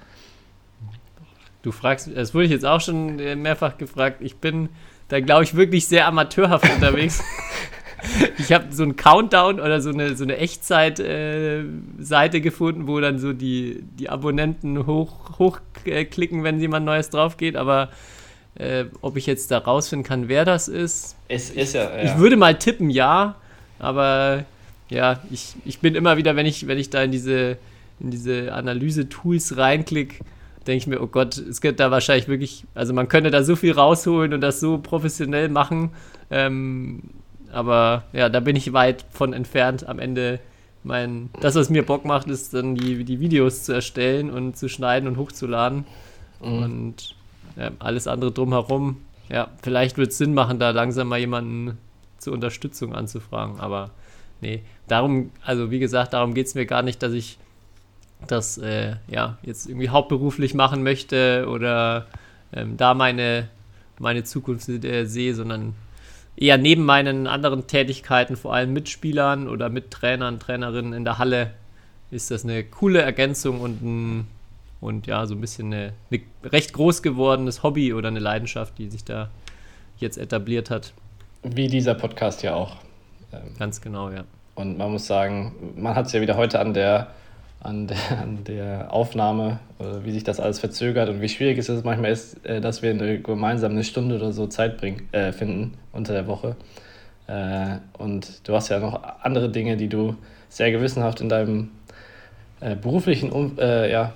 Du 1.62 1.70
fragst, 1.70 2.10
das 2.14 2.34
wurde 2.34 2.46
ich 2.46 2.50
jetzt 2.50 2.66
auch 2.66 2.80
schon 2.80 3.16
mehrfach 3.40 3.78
gefragt. 3.78 4.16
Ich 4.20 4.36
bin 4.36 4.68
da, 5.08 5.20
glaube 5.20 5.44
ich, 5.44 5.54
wirklich 5.54 5.86
sehr 5.86 6.06
amateurhaft 6.06 6.68
unterwegs. 6.74 7.22
ich 8.38 8.52
habe 8.52 8.66
so 8.70 8.82
einen 8.82 8.96
Countdown 8.96 9.60
oder 9.60 9.80
so 9.80 9.90
eine, 9.90 10.16
so 10.16 10.24
eine 10.24 10.38
Echtzeit-Seite 10.38 12.36
äh, 12.36 12.40
gefunden, 12.40 12.86
wo 12.86 12.98
dann 12.98 13.18
so 13.18 13.32
die, 13.32 13.82
die 13.82 14.08
Abonnenten 14.08 14.86
hoch, 14.86 15.38
hochklicken, 15.38 16.40
äh, 16.40 16.44
wenn 16.44 16.60
jemand 16.60 16.86
Neues 16.86 17.10
drauf 17.10 17.36
geht. 17.36 17.56
Aber 17.56 17.90
äh, 18.56 18.84
ob 19.00 19.16
ich 19.16 19.26
jetzt 19.26 19.50
da 19.50 19.58
rausfinden 19.58 20.06
kann, 20.06 20.28
wer 20.28 20.44
das 20.44 20.68
ist. 20.68 21.16
Es 21.28 21.50
ist 21.50 21.74
ja, 21.74 21.84
ja. 21.84 22.02
Ich 22.04 22.18
würde 22.18 22.36
mal 22.36 22.58
tippen, 22.58 22.90
ja. 22.90 23.36
Aber 23.78 24.44
ja, 24.88 25.20
ich, 25.30 25.54
ich 25.64 25.80
bin 25.80 25.94
immer 25.94 26.16
wieder, 26.16 26.36
wenn 26.36 26.46
ich, 26.46 26.66
wenn 26.66 26.78
ich 26.78 26.90
da 26.90 27.02
in 27.02 27.10
diese, 27.10 27.56
in 27.98 28.10
diese 28.10 28.52
Analyse-Tools 28.52 29.56
reinklicke, 29.56 30.24
denke 30.66 30.78
ich 30.78 30.86
mir, 30.86 31.02
oh 31.02 31.06
Gott, 31.06 31.38
es 31.38 31.60
gibt 31.60 31.80
da 31.80 31.90
wahrscheinlich 31.90 32.28
wirklich, 32.28 32.64
also 32.74 32.92
man 32.92 33.08
könnte 33.08 33.30
da 33.30 33.42
so 33.42 33.56
viel 33.56 33.72
rausholen 33.72 34.32
und 34.32 34.40
das 34.40 34.60
so 34.60 34.78
professionell 34.78 35.48
machen. 35.48 35.90
Ähm, 36.30 37.02
aber 37.50 38.04
ja, 38.12 38.28
da 38.28 38.40
bin 38.40 38.56
ich 38.56 38.72
weit 38.72 39.04
von 39.10 39.32
entfernt. 39.32 39.86
Am 39.88 39.98
Ende, 39.98 40.40
mein, 40.84 41.30
das, 41.40 41.54
was 41.54 41.68
mir 41.68 41.84
Bock 41.84 42.04
macht, 42.04 42.28
ist 42.28 42.54
dann 42.54 42.74
die, 42.76 43.04
die 43.04 43.20
Videos 43.20 43.64
zu 43.64 43.72
erstellen 43.72 44.30
und 44.30 44.56
zu 44.56 44.68
schneiden 44.68 45.08
und 45.08 45.16
hochzuladen. 45.16 45.84
Mhm. 46.40 46.62
Und 46.62 47.14
alles 47.78 48.06
andere 48.06 48.32
drumherum. 48.32 48.98
Ja, 49.28 49.48
vielleicht 49.62 49.98
wird 49.98 50.10
es 50.10 50.18
Sinn 50.18 50.34
machen, 50.34 50.58
da 50.58 50.70
langsam 50.70 51.08
mal 51.08 51.18
jemanden 51.18 51.78
zur 52.18 52.32
Unterstützung 52.32 52.94
anzufragen. 52.94 53.60
Aber 53.60 53.90
nee, 54.40 54.62
darum, 54.88 55.30
also 55.44 55.70
wie 55.70 55.78
gesagt, 55.78 56.12
darum 56.12 56.34
geht 56.34 56.46
es 56.46 56.54
mir 56.54 56.66
gar 56.66 56.82
nicht, 56.82 57.02
dass 57.02 57.12
ich 57.12 57.38
das 58.26 58.58
äh, 58.58 58.96
ja, 59.08 59.38
jetzt 59.42 59.68
irgendwie 59.68 59.88
hauptberuflich 59.88 60.54
machen 60.54 60.82
möchte 60.82 61.46
oder 61.48 62.06
ähm, 62.52 62.76
da 62.76 62.94
meine, 62.94 63.48
meine 63.98 64.24
Zukunft 64.24 64.68
äh, 64.68 65.04
sehe, 65.06 65.34
sondern 65.34 65.74
eher 66.36 66.58
neben 66.58 66.84
meinen 66.84 67.26
anderen 67.26 67.66
Tätigkeiten, 67.66 68.36
vor 68.36 68.54
allem 68.54 68.72
mit 68.72 68.88
Spielern 68.88 69.48
oder 69.48 69.68
mit 69.68 69.90
Trainern, 69.90 70.40
Trainerinnen 70.40 70.92
in 70.92 71.04
der 71.04 71.18
Halle, 71.18 71.52
ist 72.10 72.30
das 72.30 72.44
eine 72.44 72.62
coole 72.64 73.00
Ergänzung 73.00 73.60
und 73.60 73.82
ein 73.82 74.26
und 74.82 75.06
ja, 75.06 75.24
so 75.26 75.34
ein 75.34 75.40
bisschen 75.40 75.72
eine, 75.72 75.92
eine 76.10 76.20
recht 76.44 76.74
groß 76.74 77.02
gewordenes 77.02 77.62
Hobby 77.62 77.94
oder 77.94 78.08
eine 78.08 78.18
Leidenschaft, 78.18 78.76
die 78.78 78.90
sich 78.90 79.04
da 79.04 79.30
jetzt 79.96 80.18
etabliert 80.18 80.68
hat. 80.68 80.92
Wie 81.42 81.68
dieser 81.68 81.94
Podcast 81.94 82.42
ja 82.42 82.54
auch. 82.54 82.76
Ähm, 83.32 83.54
Ganz 83.58 83.80
genau, 83.80 84.10
ja. 84.10 84.24
Und 84.54 84.76
man 84.76 84.92
muss 84.92 85.06
sagen, 85.06 85.72
man 85.76 85.94
hat 85.94 86.06
es 86.06 86.12
ja 86.12 86.20
wieder 86.20 86.36
heute 86.36 86.60
an 86.60 86.74
der 86.74 87.08
an 87.62 87.86
der, 87.86 87.96
an 88.20 88.44
der 88.44 88.92
Aufnahme, 88.92 89.60
wie 90.02 90.10
sich 90.10 90.24
das 90.24 90.40
alles 90.40 90.58
verzögert 90.58 91.08
und 91.08 91.20
wie 91.20 91.28
schwierig 91.28 91.58
es 91.58 91.68
ist, 91.68 91.84
manchmal 91.84 92.10
ist, 92.10 92.44
äh, 92.44 92.60
dass 92.60 92.82
wir 92.82 93.18
gemeinsam 93.18 93.72
eine 93.72 93.84
Stunde 93.84 94.16
oder 94.16 94.32
so 94.32 94.48
Zeit 94.48 94.78
bringen, 94.78 95.08
äh, 95.12 95.30
finden 95.30 95.74
unter 95.92 96.12
der 96.12 96.26
Woche. 96.26 96.56
Äh, 97.28 97.76
und 97.98 98.46
du 98.48 98.54
hast 98.54 98.68
ja 98.68 98.80
noch 98.80 99.00
andere 99.22 99.48
Dinge, 99.48 99.76
die 99.76 99.88
du 99.88 100.16
sehr 100.48 100.72
gewissenhaft 100.72 101.20
in 101.20 101.28
deinem 101.28 101.70
äh, 102.60 102.74
beruflichen 102.74 103.30
um, 103.30 103.56
äh, 103.58 103.90
ja, 103.90 104.12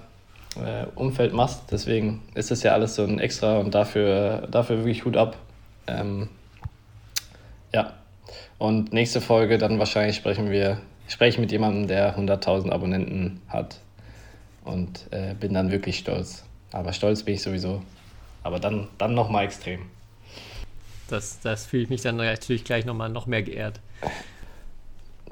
äh, 0.64 0.86
Umfeld 0.94 1.32
machst. 1.32 1.62
Deswegen 1.70 2.22
ist 2.34 2.50
das 2.50 2.62
ja 2.62 2.72
alles 2.72 2.94
so 2.94 3.04
ein 3.04 3.18
Extra 3.18 3.58
und 3.58 3.74
dafür, 3.74 4.48
dafür 4.50 4.78
wirklich 4.78 5.04
Hut 5.04 5.16
ab. 5.16 5.36
Ähm, 5.86 6.28
ja. 7.72 7.92
Und 8.58 8.92
nächste 8.92 9.20
Folge, 9.20 9.58
dann 9.58 9.78
wahrscheinlich 9.78 10.16
sprechen 10.16 10.50
wir 10.50 10.78
spreche 11.08 11.40
mit 11.40 11.52
jemandem, 11.52 11.86
der 11.86 12.18
100.000 12.18 12.70
Abonnenten 12.70 13.40
hat 13.48 13.78
und 14.64 15.06
äh, 15.10 15.34
bin 15.34 15.54
dann 15.54 15.70
wirklich 15.70 15.98
stolz. 15.98 16.44
Aber 16.72 16.92
stolz 16.92 17.22
bin 17.22 17.34
ich 17.34 17.42
sowieso. 17.42 17.82
Aber 18.42 18.60
dann, 18.60 18.88
dann 18.98 19.14
nochmal 19.14 19.44
extrem. 19.44 19.80
das, 21.08 21.40
das 21.40 21.66
fühle 21.66 21.84
ich 21.84 21.88
mich 21.88 22.02
dann 22.02 22.16
natürlich 22.16 22.64
gleich 22.64 22.84
nochmal 22.84 23.08
noch 23.08 23.26
mehr 23.26 23.42
geehrt. 23.42 23.80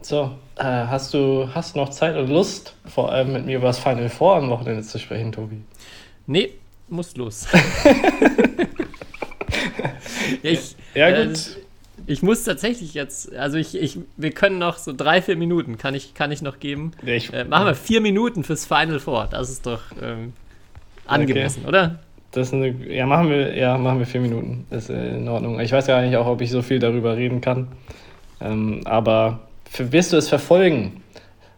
So, 0.04 0.32
äh, 0.56 0.64
hast, 0.64 1.14
du, 1.14 1.48
hast 1.54 1.76
noch 1.76 1.88
Zeit 1.88 2.14
und 2.16 2.28
Lust, 2.28 2.74
vor 2.84 3.10
allem 3.10 3.32
mit 3.32 3.46
mir 3.46 3.56
über 3.56 3.68
das 3.68 3.78
Final 3.78 4.10
Four 4.10 4.36
am 4.36 4.50
Wochenende 4.50 4.82
zu 4.82 4.98
sprechen, 4.98 5.32
Tobi? 5.32 5.62
Nee, 6.26 6.50
muss 6.88 7.16
los. 7.16 7.46
ich, 10.42 10.76
ja, 10.94 11.08
äh, 11.08 11.28
gut. 11.28 11.56
ich 12.06 12.22
muss 12.22 12.44
tatsächlich 12.44 12.92
jetzt, 12.92 13.34
also 13.34 13.56
ich, 13.56 13.80
ich, 13.80 13.98
wir 14.18 14.32
können 14.32 14.58
noch 14.58 14.76
so 14.76 14.92
drei, 14.92 15.22
vier 15.22 15.36
Minuten, 15.36 15.78
kann 15.78 15.94
ich, 15.94 16.12
kann 16.12 16.30
ich 16.30 16.42
noch 16.42 16.60
geben. 16.60 16.92
Ja, 17.02 17.14
ich- 17.14 17.32
äh, 17.32 17.44
machen 17.44 17.64
wir 17.64 17.74
vier 17.74 18.02
Minuten 18.02 18.44
fürs 18.44 18.66
Final 18.66 19.00
Four, 19.00 19.28
das 19.30 19.48
ist 19.48 19.64
doch 19.64 19.80
ähm, 20.02 20.34
angemessen, 21.06 21.64
oder? 21.64 21.98
Das 22.32 22.48
ist 22.48 22.52
eine, 22.52 22.68
ja, 22.92 23.06
machen 23.06 23.30
wir, 23.30 23.56
ja, 23.56 23.78
machen 23.78 24.00
wir 24.00 24.06
vier 24.06 24.20
Minuten. 24.20 24.66
Das 24.68 24.84
ist 24.84 24.90
äh, 24.90 25.16
in 25.16 25.26
Ordnung. 25.28 25.58
Ich 25.60 25.72
weiß 25.72 25.86
gar 25.86 26.02
nicht 26.02 26.14
auch, 26.16 26.26
ob 26.26 26.42
ich 26.42 26.50
so 26.50 26.60
viel 26.60 26.78
darüber 26.78 27.16
reden 27.16 27.40
kann. 27.40 27.68
Ähm, 28.40 28.82
aber 28.84 29.40
wirst 29.78 30.12
du 30.12 30.16
es 30.16 30.28
verfolgen? 30.28 31.02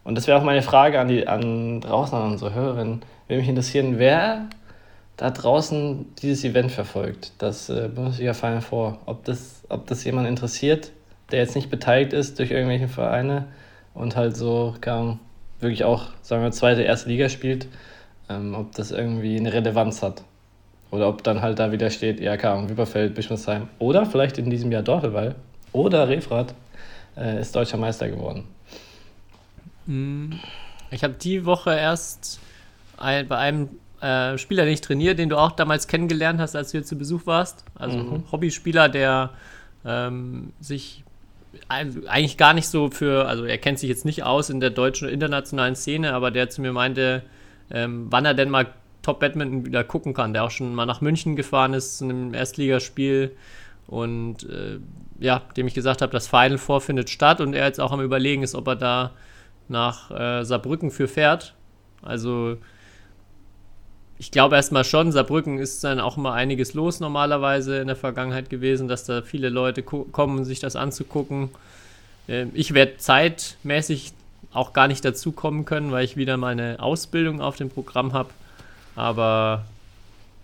Und 0.03 0.15
das 0.15 0.27
wäre 0.27 0.39
auch 0.39 0.43
meine 0.43 0.61
Frage 0.61 0.99
an 0.99 1.07
die 1.07 1.27
an 1.27 1.81
draußen 1.81 2.17
an 2.17 2.31
unsere 2.31 2.53
Hörerinnen. 2.53 3.01
Würde 3.27 3.39
mich 3.41 3.49
interessieren, 3.49 3.99
wer 3.99 4.47
da 5.17 5.31
draußen 5.31 6.05
dieses 6.21 6.43
Event 6.43 6.71
verfolgt, 6.71 7.33
das 7.39 7.69
äh, 7.69 7.89
Bundesliga 7.93 8.33
Final 8.33 8.61
Four. 8.61 8.99
Ob 9.05 9.25
das, 9.25 9.63
ob 9.67 9.87
das 9.87 10.03
jemand 10.03 10.27
interessiert, 10.27 10.91
der 11.31 11.39
jetzt 11.39 11.55
nicht 11.55 11.69
beteiligt 11.69 12.13
ist 12.13 12.39
durch 12.39 12.51
irgendwelche 12.51 12.87
Vereine 12.87 13.47
und 13.93 14.15
halt 14.15 14.37
so 14.37 14.75
Ahnung, 14.79 15.19
wirklich 15.59 15.83
auch, 15.83 16.05
sagen 16.21 16.43
wir, 16.43 16.51
zweite, 16.51 16.83
erste 16.83 17.09
Liga 17.09 17.29
spielt, 17.29 17.67
ähm, 18.29 18.55
ob 18.55 18.73
das 18.75 18.91
irgendwie 18.91 19.37
eine 19.37 19.51
Relevanz 19.51 20.03
hat. 20.03 20.23
Oder 20.91 21.09
ob 21.09 21.23
dann 21.23 21.41
halt 21.41 21.59
da 21.59 21.71
wieder 21.71 21.89
steht, 21.89 22.21
ja, 22.21 22.37
keine 22.37 22.53
Ahnung, 22.53 22.69
Wipperfeld, 22.69 23.13
Bischofsheim. 23.13 23.67
Oder 23.79 24.05
vielleicht 24.05 24.37
in 24.37 24.49
diesem 24.49 24.71
Jahr 24.71 24.83
Dortelwall. 24.83 25.35
Oder 25.73 26.07
Refrat 26.07 26.53
äh, 27.17 27.41
ist 27.41 27.55
deutscher 27.55 27.77
Meister 27.77 28.09
geworden. 28.09 28.43
Ich 30.91 31.03
habe 31.03 31.13
die 31.13 31.45
Woche 31.45 31.71
erst 31.71 32.39
ein, 32.97 33.27
bei 33.27 33.37
einem 33.37 33.69
äh, 34.01 34.37
Spieler, 34.37 34.65
den 34.65 34.73
ich 34.73 34.81
trainiere, 34.81 35.15
den 35.15 35.29
du 35.29 35.37
auch 35.37 35.51
damals 35.51 35.87
kennengelernt 35.87 36.39
hast, 36.39 36.55
als 36.55 36.71
du 36.71 36.79
hier 36.79 36.85
zu 36.85 36.97
Besuch 36.97 37.25
warst. 37.25 37.63
Also 37.75 37.97
Mhm. 37.97 38.23
Hobbyspieler, 38.31 38.89
der 38.89 39.31
ähm, 39.85 40.53
sich 40.59 41.03
eigentlich 41.69 42.37
gar 42.37 42.53
nicht 42.53 42.67
so 42.67 42.91
für, 42.91 43.27
also 43.27 43.45
er 43.45 43.57
kennt 43.57 43.79
sich 43.79 43.89
jetzt 43.89 44.05
nicht 44.05 44.23
aus 44.23 44.49
in 44.49 44.59
der 44.59 44.69
deutschen 44.69 45.05
oder 45.05 45.13
internationalen 45.13 45.75
Szene, 45.75 46.13
aber 46.13 46.29
der 46.29 46.49
zu 46.49 46.61
mir 46.61 46.71
meinte, 46.73 47.23
ähm, 47.71 48.07
wann 48.09 48.25
er 48.25 48.33
denn 48.33 48.49
mal 48.49 48.67
Top 49.01 49.21
Badminton 49.21 49.65
wieder 49.65 49.83
gucken 49.83 50.13
kann, 50.13 50.33
der 50.33 50.43
auch 50.43 50.51
schon 50.51 50.75
mal 50.75 50.85
nach 50.85 51.01
München 51.01 51.35
gefahren 51.35 51.73
ist 51.73 51.97
zu 51.97 52.03
einem 52.03 52.33
Erstligaspiel 52.33 53.31
und 53.87 54.43
äh, 54.43 54.79
ja, 55.19 55.41
dem 55.55 55.67
ich 55.67 55.73
gesagt 55.73 56.01
habe, 56.01 56.11
das 56.11 56.27
Final 56.27 56.57
Four 56.57 56.81
findet 56.81 57.09
statt 57.09 57.41
und 57.41 57.53
er 57.53 57.65
jetzt 57.65 57.79
auch 57.79 57.91
am 57.91 58.01
überlegen 58.01 58.43
ist, 58.43 58.53
ob 58.53 58.67
er 58.67 58.75
da 58.75 59.11
nach 59.67 60.11
äh, 60.11 60.43
Saarbrücken 60.43 60.91
für 60.91 61.07
fährt. 61.07 61.53
Also 62.01 62.57
ich 64.19 64.31
glaube 64.31 64.55
erstmal 64.55 64.83
schon, 64.83 65.11
Saarbrücken 65.11 65.57
ist 65.59 65.83
dann 65.83 65.99
auch 65.99 66.17
immer 66.17 66.33
einiges 66.33 66.73
los 66.73 66.99
normalerweise 66.99 67.79
in 67.79 67.87
der 67.87 67.95
Vergangenheit 67.95 68.49
gewesen, 68.49 68.87
dass 68.87 69.05
da 69.05 69.21
viele 69.21 69.49
Leute 69.49 69.83
ko- 69.83 70.07
kommen, 70.11 70.45
sich 70.45 70.59
das 70.59 70.75
anzugucken. 70.75 71.49
Ähm, 72.27 72.51
ich 72.53 72.73
werde 72.73 72.97
zeitmäßig 72.97 74.13
auch 74.53 74.73
gar 74.73 74.87
nicht 74.87 75.03
dazu 75.03 75.31
kommen 75.31 75.65
können, 75.65 75.91
weil 75.91 76.05
ich 76.05 76.17
wieder 76.17 76.37
meine 76.37 76.77
Ausbildung 76.79 77.41
auf 77.41 77.57
dem 77.57 77.69
Programm 77.69 78.13
habe. 78.13 78.29
Aber 78.95 79.65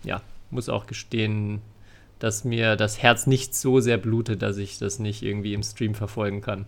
ja, 0.04 0.20
muss 0.50 0.68
auch 0.68 0.86
gestehen, 0.86 1.60
dass 2.24 2.42
mir 2.42 2.76
das 2.76 3.02
Herz 3.02 3.26
nicht 3.26 3.54
so 3.54 3.80
sehr 3.80 3.98
blutet, 3.98 4.40
dass 4.40 4.56
ich 4.56 4.78
das 4.78 4.98
nicht 4.98 5.22
irgendwie 5.22 5.52
im 5.52 5.62
Stream 5.62 5.94
verfolgen 5.94 6.40
kann. 6.40 6.64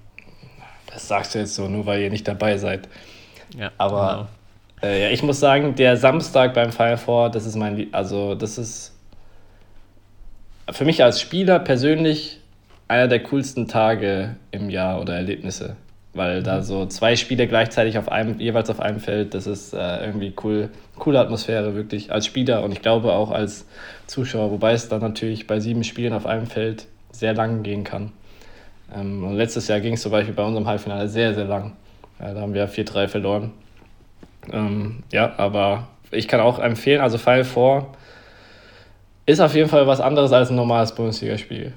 Das 0.92 1.09
sagst 1.09 1.35
du 1.35 1.38
jetzt 1.38 1.55
so, 1.55 1.66
nur 1.66 1.87
weil 1.87 2.03
ihr 2.03 2.11
nicht 2.11 2.29
dabei 2.29 2.59
seid. 2.59 2.90
Ja, 3.57 3.73
Aber 3.79 4.29
äh, 4.83 5.05
ja, 5.05 5.11
ich 5.11 5.23
muss 5.23 5.40
sagen, 5.40 5.75
der 5.75 5.97
Samstag 5.97 6.53
beim 6.53 6.73
Final 6.73 6.99
Four, 6.99 7.31
das 7.31 7.47
ist 7.47 7.57
mein, 7.57 7.87
also 7.92 8.35
das 8.35 8.59
ist 8.59 8.92
für 10.71 10.85
mich 10.85 11.03
als 11.03 11.23
Spieler 11.23 11.59
persönlich 11.59 12.38
einer 12.87 13.09
der 13.09 13.23
coolsten 13.23 13.66
Tage 13.66 14.37
im 14.51 14.69
Jahr 14.69 15.01
oder 15.01 15.14
Erlebnisse. 15.14 15.77
Weil 16.16 16.42
da 16.42 16.62
so 16.62 16.87
zwei 16.87 17.14
Spiele 17.14 17.46
gleichzeitig 17.46 17.98
auf 17.98 18.11
einem, 18.11 18.40
jeweils 18.40 18.70
auf 18.70 18.81
einem 18.81 19.00
Feld, 19.00 19.35
das 19.35 19.46
ist 19.46 19.74
äh, 19.74 20.05
irgendwie 20.05 20.33
cool, 20.42 20.70
coole 20.98 21.20
Atmosphäre, 21.20 21.74
wirklich 21.74 22.11
als 22.11 22.24
Spieler 22.24 22.64
und 22.64 22.72
ich 22.72 22.81
glaube 22.81 23.12
auch 23.12 23.31
als 23.31 23.66
Zuschauer, 24.07 24.50
wobei 24.50 24.72
es 24.72 24.88
dann 24.88 25.02
natürlich 25.02 25.46
bei 25.46 25.61
sieben 25.61 25.85
Spielen 25.85 26.14
auf 26.14 26.24
einem 26.24 26.46
Feld 26.46 26.87
sehr 27.12 27.35
lang 27.35 27.62
gehen 27.62 27.85
kann. 27.85 28.12
Ähm, 28.94 29.24
und 29.24 29.37
letztes 29.37 29.68
Jahr 29.68 29.81
ging 29.81 29.94
es 29.94 30.02
zum 30.02 30.12
Beispiel 30.12 30.35
bei 30.35 30.44
unserem 30.44 30.66
Halbfinale 30.66 31.09
sehr, 31.09 31.35
sehr 31.35 31.44
lang. 31.44 31.72
Ja, 32.18 32.33
da 32.33 32.40
haben 32.40 32.55
wir 32.55 32.68
4-3 32.68 33.09
verloren. 33.09 33.52
Ähm, 34.50 35.02
ja, 35.12 35.35
aber 35.37 35.88
ich 36.11 36.29
kann 36.29 36.40
auch 36.40 36.59
empfehlen, 36.59 37.00
also 37.00 37.18
Final 37.18 37.44
Four 37.44 37.88
ist 39.26 39.40
auf 39.40 39.55
jeden 39.55 39.68
Fall 39.68 39.87
was 39.87 40.00
anderes 40.00 40.33
als 40.33 40.50
ein 40.50 40.57
normales 40.57 40.94
Bundesligaspiel. 40.94 41.72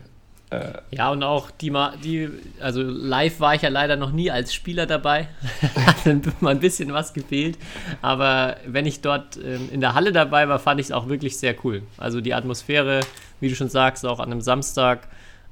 Äh, 0.49 0.73
Ja, 0.91 1.11
und 1.11 1.23
auch 1.23 1.51
die, 1.51 1.71
die, 2.03 2.29
also 2.59 2.81
live 2.81 3.39
war 3.39 3.55
ich 3.55 3.61
ja 3.61 3.69
leider 3.69 3.95
noch 3.95 4.11
nie 4.11 4.31
als 4.31 4.53
Spieler 4.53 4.85
dabei. 4.85 5.27
Hat 5.85 6.05
dann 6.05 6.21
mal 6.39 6.51
ein 6.51 6.59
bisschen 6.59 6.91
was 6.93 7.13
gefehlt. 7.13 7.57
Aber 8.01 8.57
wenn 8.65 8.85
ich 8.85 9.01
dort 9.01 9.37
ähm, 9.37 9.69
in 9.71 9.81
der 9.81 9.93
Halle 9.93 10.11
dabei 10.11 10.47
war, 10.49 10.59
fand 10.59 10.79
ich 10.79 10.87
es 10.87 10.91
auch 10.91 11.07
wirklich 11.07 11.37
sehr 11.37 11.55
cool. 11.63 11.83
Also 11.97 12.21
die 12.21 12.33
Atmosphäre, 12.33 13.01
wie 13.39 13.49
du 13.49 13.55
schon 13.55 13.69
sagst, 13.69 14.05
auch 14.05 14.19
an 14.19 14.31
einem 14.31 14.41
Samstag. 14.41 15.07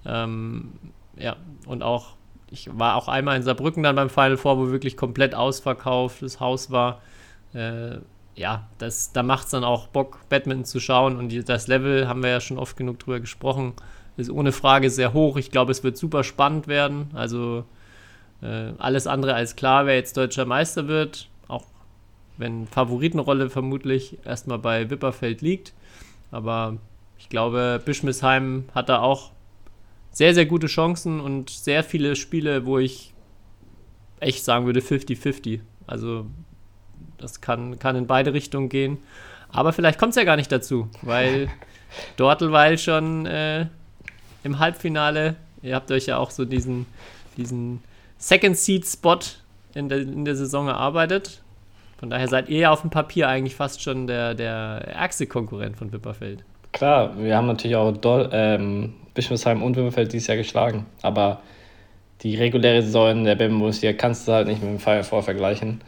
Ähm, 0.06 0.72
ja, 1.18 1.36
und 1.66 1.84
auch, 1.84 2.16
ich 2.50 2.70
war 2.72 2.96
auch 2.96 3.08
einmal 3.08 3.36
in 3.38 3.44
Saarbrücken 3.44 3.84
dann 3.84 3.96
beim 3.96 4.10
Final 4.10 4.38
Four, 4.38 4.58
wo 4.58 4.72
wirklich 4.72 4.98
komplett 4.98 5.36
ausverkauft 5.36 6.22
das 6.22 6.40
Haus 6.40 6.72
war. 6.72 7.02
Äh, 7.54 7.98
ja, 8.36 8.68
das, 8.78 9.12
da 9.14 9.24
macht 9.24 9.46
es 9.46 9.52
dann 9.52 9.64
auch 9.64 9.88
Bock, 9.88 10.20
Badminton 10.30 10.66
zu 10.66 10.80
schauen. 10.80 11.18
Und 11.18 11.50
das 11.50 11.68
Level, 11.68 12.08
haben 12.08 12.22
wir 12.24 12.30
ja 12.30 12.40
schon 12.40 12.58
oft 12.60 12.78
genug 12.78 13.00
drüber 13.00 13.20
gesprochen, 13.20 13.74
ist 14.18 14.30
ohne 14.30 14.52
Frage 14.52 14.90
sehr 14.90 15.14
hoch. 15.14 15.38
Ich 15.38 15.52
glaube, 15.52 15.72
es 15.72 15.84
wird 15.84 15.98
super 15.98 16.24
spannend 16.24 16.68
werden. 16.68 17.12
Also 17.14 17.64
äh, 18.42 18.72
alles 18.78 19.08
andere 19.08 19.36
als 19.36 19.56
klar, 19.56 19.86
wer 19.86 19.96
jetzt 19.96 20.18
deutscher 20.18 20.46
Meister 20.46 20.88
wird. 20.88 21.30
Auch 21.48 21.66
wenn 22.38 22.68
Favoritenrolle 22.68 23.50
vermutlich 23.50 24.18
erstmal 24.26 24.60
bei 24.60 24.90
Wipperfeld 24.90 25.42
liegt. 25.42 25.74
Aber 26.32 26.78
ich 27.18 27.30
glaube, 27.30 27.82
Bischmisheim 27.84 28.66
hat 28.74 28.90
da 28.90 29.00
auch 29.00 29.32
sehr, 30.12 30.34
sehr 30.34 30.46
gute 30.46 30.68
Chancen 30.68 31.20
und 31.20 31.50
sehr 31.52 31.84
viele 31.84 32.16
Spiele, 32.16 32.66
wo 32.66 32.80
ich 32.80 33.14
echt 34.20 34.44
sagen 34.44 34.66
würde 34.66 34.80
50-50. 34.80 35.60
Also 35.86 36.26
das 37.18 37.40
kann, 37.42 37.78
kann 37.78 37.96
in 37.96 38.08
beide 38.08 38.34
Richtungen 38.34 38.70
gehen. 38.70 38.98
Aber 39.50 39.74
vielleicht 39.74 40.00
kommt 40.00 40.12
es 40.12 40.16
ja 40.16 40.24
gar 40.24 40.36
nicht 40.36 40.52
dazu, 40.52 40.90
weil 41.02 41.50
Dortelweil 42.18 42.78
schon 42.78 43.26
äh, 43.26 43.68
im 44.48 44.60
Halbfinale, 44.60 45.36
ihr 45.62 45.76
habt 45.76 45.92
euch 45.92 46.08
ja 46.08 46.18
auch 46.18 46.32
so 46.32 46.46
diesen, 46.46 46.88
diesen 47.36 47.84
Second 48.18 48.58
Seed 48.58 48.86
Spot 48.88 49.20
in 49.76 49.90
der, 49.90 50.00
in 50.00 50.26
der 50.26 50.36
Saison 50.36 50.68
erarbeitet. 50.68 51.44
Von 52.00 52.10
daher 52.10 52.28
seid 52.28 52.50
ihr 52.50 52.60
ja 52.60 52.72
auf 52.72 52.82
dem 52.82 52.90
Papier 52.90 53.28
eigentlich 53.28 53.56
fast 53.56 53.84
schon 53.84 54.08
der, 54.08 54.34
der 54.34 54.82
ärgste 54.96 55.28
Konkurrent 55.28 55.78
von 55.78 55.92
Wipperfeld. 55.92 56.44
klar, 56.72 57.12
wir 57.18 57.36
haben 57.36 57.48
natürlich 57.48 57.76
auch 57.76 57.92
Dol 57.92 58.30
ähm, 58.32 58.94
Bischofsheim 59.14 59.62
und 59.64 59.76
Wimmerfeld 59.76 60.14
dieses 60.14 60.28
Jahr 60.28 60.38
geschlagen, 60.38 60.86
aber 61.02 61.42
die 62.22 62.36
reguläre 62.36 62.82
Saison 62.82 63.24
der 63.24 63.36
BEM-Bundesliga 63.36 63.94
kannst 63.94 64.28
du 64.28 64.32
halt 64.32 64.48
nicht 64.48 64.62
mit 64.62 64.72
dem 64.72 64.80
Final 64.80 65.04
Four 65.04 65.24
vergleichen. 65.24 65.82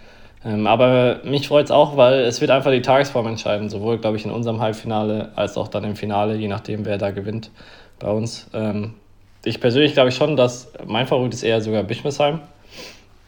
Ähm, 0.44 0.68
aber 0.68 1.22
mich 1.24 1.48
freut 1.48 1.66
es 1.66 1.72
auch, 1.72 1.96
weil 1.98 2.22
es 2.22 2.42
wird 2.42 2.50
einfach 2.50 2.72
die 2.72 2.82
Tagesform 2.82 3.28
entscheiden, 3.28 3.70
sowohl, 3.70 3.98
glaube 4.00 4.18
ich, 4.18 4.26
in 4.26 4.32
unserem 4.32 4.62
Halbfinale 4.62 5.32
als 5.36 5.58
auch 5.58 5.68
dann 5.68 5.84
im 5.84 5.96
Finale, 5.96 6.36
je 6.36 6.48
nachdem, 6.48 6.86
wer 6.86 6.98
da 6.98 7.12
gewinnt 7.12 7.52
bei 8.00 8.10
uns. 8.10 8.48
Ähm, 8.54 8.96
ich 9.44 9.60
persönlich 9.62 9.94
glaube 9.94 10.10
ich 10.10 10.16
schon, 10.16 10.36
dass 10.36 10.72
mein 10.86 11.08
Favorit 11.08 11.34
ist 11.34 11.44
eher 11.44 11.62
sogar 11.62 11.84
Bischmisheim, 11.84 12.42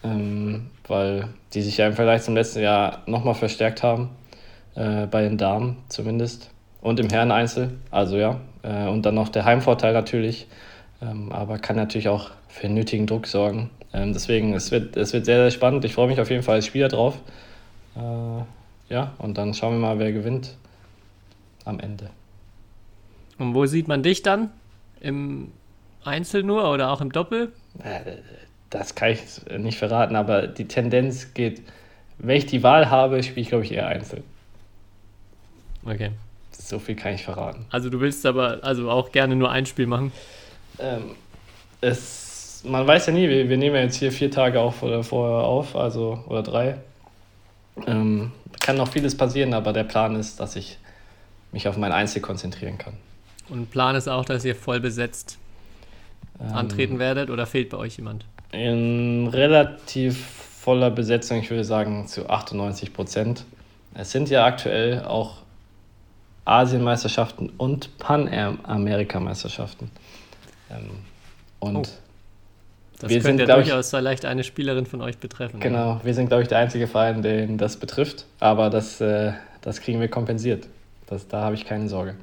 ähm, 0.04 0.70
weil 0.88 1.28
die 1.54 1.62
sich 1.62 1.78
ja 1.78 1.88
im 1.88 1.94
Vergleich 1.94 2.24
zum 2.24 2.36
letzten 2.36 2.62
Jahr 2.62 3.04
nochmal 3.06 3.36
verstärkt 3.36 3.84
haben, 3.84 4.10
äh, 4.76 5.06
bei 5.08 5.22
den 5.22 5.38
Damen 5.38 5.78
zumindest 5.90 6.50
und 6.82 7.00
im 7.00 7.10
Herreneinzel, 7.10 7.78
also 7.92 8.18
ja. 8.18 8.40
Äh, 8.64 8.88
und 8.88 9.06
dann 9.06 9.16
noch 9.16 9.30
der 9.30 9.46
Heimvorteil 9.46 9.94
natürlich, 9.94 10.48
ähm, 11.02 11.32
aber 11.32 11.58
kann 11.60 11.76
natürlich 11.76 12.10
auch 12.10 12.32
für 12.48 12.70
nötigen 12.70 13.08
Druck 13.08 13.28
sorgen. 13.28 13.70
Ähm, 13.94 14.14
deswegen, 14.14 14.54
es 14.54 14.72
wird, 14.72 14.96
es 14.98 15.14
wird 15.14 15.26
sehr, 15.26 15.38
sehr 15.38 15.52
spannend. 15.52 15.84
Ich 15.86 15.94
freue 15.94 16.08
mich 16.08 16.20
auf 16.20 16.30
jeden 16.30 16.44
Fall 16.44 16.56
als 16.56 16.66
Spieler 16.66 16.88
drauf. 16.88 17.18
Äh, 17.96 18.94
ja, 18.94 19.14
und 19.18 19.38
dann 19.38 19.54
schauen 19.54 19.74
wir 19.74 19.80
mal, 19.80 20.00
wer 20.00 20.12
gewinnt 20.12 20.56
am 21.66 21.80
Ende. 21.80 22.10
Und 23.38 23.56
wo 23.56 23.66
sieht 23.66 23.88
man 23.88 24.04
dich 24.04 24.22
dann? 24.22 24.52
Im 25.02 25.52
Einzel 26.04 26.44
nur 26.44 26.70
oder 26.72 26.92
auch 26.92 27.02
im 27.02 27.12
Doppel? 27.12 27.52
Äh, 27.84 28.18
Das 28.70 28.96
kann 28.96 29.12
ich 29.12 29.22
nicht 29.58 29.78
verraten, 29.78 30.16
aber 30.16 30.48
die 30.48 30.66
Tendenz 30.68 31.34
geht, 31.34 31.62
wenn 32.20 32.38
ich 32.38 32.46
die 32.46 32.64
Wahl 32.64 32.90
habe, 32.90 33.22
spiele 33.24 33.42
ich, 33.42 33.50
glaube 33.50 33.66
ich, 33.66 33.72
eher 33.74 33.88
Einzel. 33.88 34.24
Okay. 35.86 36.12
So 36.52 36.80
viel 36.80 36.96
kann 36.96 37.16
ich 37.16 37.24
verraten. 37.24 37.66
Also 37.72 37.90
du 37.90 38.00
willst 38.00 38.26
aber 38.26 38.60
also 38.62 38.90
auch 38.90 39.12
gerne 39.12 39.36
nur 39.36 39.52
ein 39.52 39.66
Spiel 39.66 39.88
machen. 39.88 40.12
ähm, 40.80 41.16
es, 41.82 42.62
man 42.64 42.86
weiß 42.86 43.08
ja 43.08 43.14
nie, 43.14 43.28
wir, 43.28 43.50
wir 43.50 43.58
nehmen 43.58 43.76
ja 43.76 43.82
jetzt 43.82 43.96
hier 43.96 44.12
vier 44.12 44.30
Tage 44.30 44.60
auf 44.60 44.84
oder 44.84 45.04
vorher 45.04 45.44
auf, 45.46 45.76
also 45.76 46.24
oder 46.28 46.44
drei. 46.44 46.78
Ähm, 47.88 48.32
kann 48.60 48.78
noch 48.78 48.90
vieles 48.90 49.18
passieren, 49.18 49.54
aber 49.56 49.74
der 49.74 49.84
Plan 49.84 50.16
ist, 50.16 50.40
dass 50.40 50.56
ich 50.56 50.78
mich 51.52 51.68
auf 51.68 51.78
mein 51.78 51.92
Einzel 51.92 52.22
konzentrieren 52.22 52.78
kann. 52.78 52.94
Und 53.52 53.70
Plan 53.70 53.96
ist 53.96 54.08
auch, 54.08 54.26
dass 54.26 54.44
ihr 54.46 54.56
voll 54.56 54.80
besetzt 54.80 55.38
Ähm, 56.40 56.54
antreten 56.54 56.98
werdet 57.00 57.30
oder 57.30 57.46
fehlt 57.46 57.70
bei 57.70 57.78
euch 57.78 57.98
jemand? 57.98 58.26
In 58.52 59.28
relativ 59.28 60.26
voller 60.26 60.90
Besetzung, 60.90 61.40
ich 61.40 61.50
würde 61.50 61.64
sagen 61.64 62.08
zu 62.08 62.30
98 62.30 62.94
Prozent. 62.94 63.46
Es 63.94 64.12
sind 64.12 64.30
ja 64.30 64.46
aktuell 64.46 65.04
auch 65.04 65.38
Asienmeisterschaften 66.46 67.50
und 67.58 67.96
Panamerikameisterschaften. 68.00 69.92
Ähm, 70.72 70.90
und 71.60 71.76
Oh. 71.78 71.84
Das 73.00 73.10
Wir 73.10 73.18
könnte 73.20 73.28
sind, 73.30 73.40
ja 73.40 73.46
glaub 73.46 73.60
ich- 73.62 73.66
durchaus 73.70 73.90
vielleicht 73.90 74.26
eine 74.26 74.44
Spielerin 74.44 74.86
von 74.86 75.02
euch 75.02 75.18
betreffen. 75.18 75.60
genau, 75.60 76.00
wir 76.04 76.14
sind, 76.14 76.28
glaube 76.28 76.44
ich, 76.44 76.50
der 76.50 76.60
einzige 76.60 76.88
Verein, 76.88 77.24
den 77.24 77.58
das 77.58 77.78
betrifft. 77.78 78.26
Aber 78.40 78.70
das, 78.70 79.02
äh, 79.02 79.34
das 79.62 79.82
kriegen 79.82 80.00
wir 80.00 80.08
kompensiert. 80.08 80.68
Das, 81.08 81.28
da 81.28 81.42
habe 81.42 81.56
ich 81.56 81.66
keine 81.66 81.90
Sorge. 81.90 82.14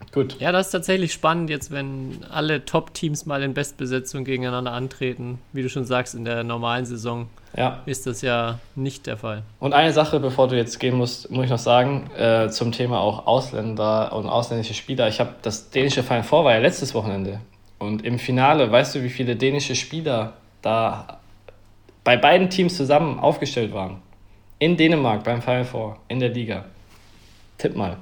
Ja. 0.00 0.06
Gut. 0.12 0.36
Ja, 0.40 0.52
das 0.52 0.66
ist 0.66 0.72
tatsächlich 0.72 1.12
spannend, 1.12 1.50
jetzt 1.50 1.70
wenn 1.70 2.24
alle 2.30 2.64
Top-Teams 2.64 3.26
mal 3.26 3.42
in 3.42 3.52
Bestbesetzung 3.54 4.24
gegeneinander 4.24 4.72
antreten. 4.72 5.38
Wie 5.52 5.62
du 5.62 5.68
schon 5.68 5.84
sagst, 5.84 6.14
in 6.14 6.24
der 6.24 6.44
normalen 6.44 6.86
Saison 6.86 7.28
Ja. 7.56 7.82
ist 7.84 8.06
das 8.06 8.22
ja 8.22 8.58
nicht 8.74 9.06
der 9.06 9.16
Fall. 9.18 9.42
Und 9.60 9.74
eine 9.74 9.92
Sache, 9.92 10.18
bevor 10.18 10.48
du 10.48 10.56
jetzt 10.56 10.78
gehen 10.80 10.96
musst, 10.96 11.30
muss 11.30 11.44
ich 11.44 11.50
noch 11.50 11.58
sagen, 11.58 12.10
äh, 12.16 12.48
zum 12.48 12.72
Thema 12.72 13.00
auch 13.00 13.26
Ausländer 13.26 14.12
und 14.14 14.26
ausländische 14.28 14.74
Spieler. 14.74 15.08
Ich 15.08 15.20
habe 15.20 15.34
das 15.42 15.70
dänische 15.70 16.02
Final 16.02 16.22
Four 16.22 16.44
war 16.44 16.54
ja 16.54 16.58
letztes 16.60 16.94
Wochenende. 16.94 17.40
Und 17.78 18.04
im 18.04 18.18
Finale, 18.18 18.70
weißt 18.72 18.94
du, 18.96 19.02
wie 19.02 19.10
viele 19.10 19.36
dänische 19.36 19.74
Spieler 19.76 20.32
da 20.62 21.18
bei 22.02 22.16
beiden 22.16 22.48
Teams 22.50 22.76
zusammen 22.76 23.18
aufgestellt 23.20 23.72
waren? 23.74 23.98
In 24.58 24.76
Dänemark 24.76 25.22
beim 25.22 25.42
Final 25.42 25.64
Four, 25.64 25.98
in 26.08 26.18
der 26.18 26.30
Liga. 26.30 26.64
Tipp 27.58 27.76
mal. 27.76 27.96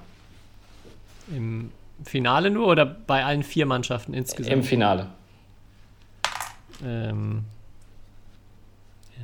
Im 1.29 1.71
Finale 2.07 2.51
nur 2.51 2.69
oder 2.69 2.87
bei 2.87 3.25
allen 3.25 3.43
vier 3.43 3.67
Mannschaften 3.67 4.13
Im 4.15 4.21
insgesamt? 4.21 4.65
Finale. 4.65 5.09
ähm, 6.85 7.45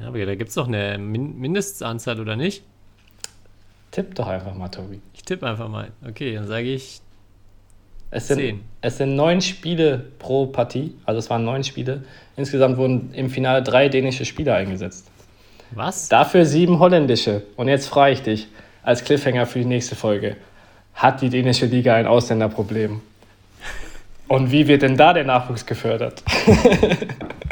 ja, 0.00 0.08
aber 0.08 0.24
da 0.24 0.34
gibt 0.34 0.48
es 0.48 0.54
doch 0.54 0.66
eine 0.68 0.98
Min 0.98 1.38
Mindestanzahl, 1.38 2.18
oder 2.20 2.34
nicht? 2.36 2.62
Tipp 3.90 4.14
doch 4.14 4.26
einfach 4.26 4.54
mal, 4.54 4.68
Tobi. 4.68 5.00
Ich 5.14 5.22
tippe 5.22 5.46
einfach 5.46 5.68
mal. 5.68 5.90
Okay, 6.06 6.34
dann 6.34 6.46
sage 6.46 6.72
ich 6.72 7.00
Es 8.10 8.28
sind, 8.28 8.38
Zehn. 8.38 8.60
es 8.80 8.96
sind 8.96 9.14
neun 9.16 9.40
Spiele 9.42 9.98
pro 10.18 10.46
Partie, 10.46 10.94
also 11.04 11.18
es 11.18 11.28
waren 11.30 11.44
neun 11.44 11.62
Spiele. 11.62 12.02
Insgesamt 12.36 12.78
wurden 12.78 13.12
im 13.12 13.28
Finale 13.28 13.62
drei 13.62 13.88
dänische 13.90 14.24
Spieler 14.24 14.54
eingesetzt. 14.56 15.10
was? 15.72 16.08
Dafür 16.08 16.46
sieben 16.46 16.78
holländische. 16.78 17.42
Und 17.56 17.68
jetzt 17.68 17.86
frage 17.86 18.14
ich 18.14 18.22
dich, 18.22 18.48
als 18.82 19.04
Cliffhanger 19.04 19.46
für 19.46 19.58
die 19.60 19.66
nächste 19.66 19.94
Folge, 19.94 20.36
hat 20.94 21.20
die 21.22 21.28
dänische 21.30 21.66
Liga 21.66 21.94
ein 21.94 22.06
Ausländerproblem? 22.06 23.00
Und 24.28 24.50
wie 24.50 24.66
wird 24.66 24.82
denn 24.82 24.96
da 24.96 25.12
der 25.12 25.24
Nachwuchs 25.24 25.66
gefördert? 25.66 26.22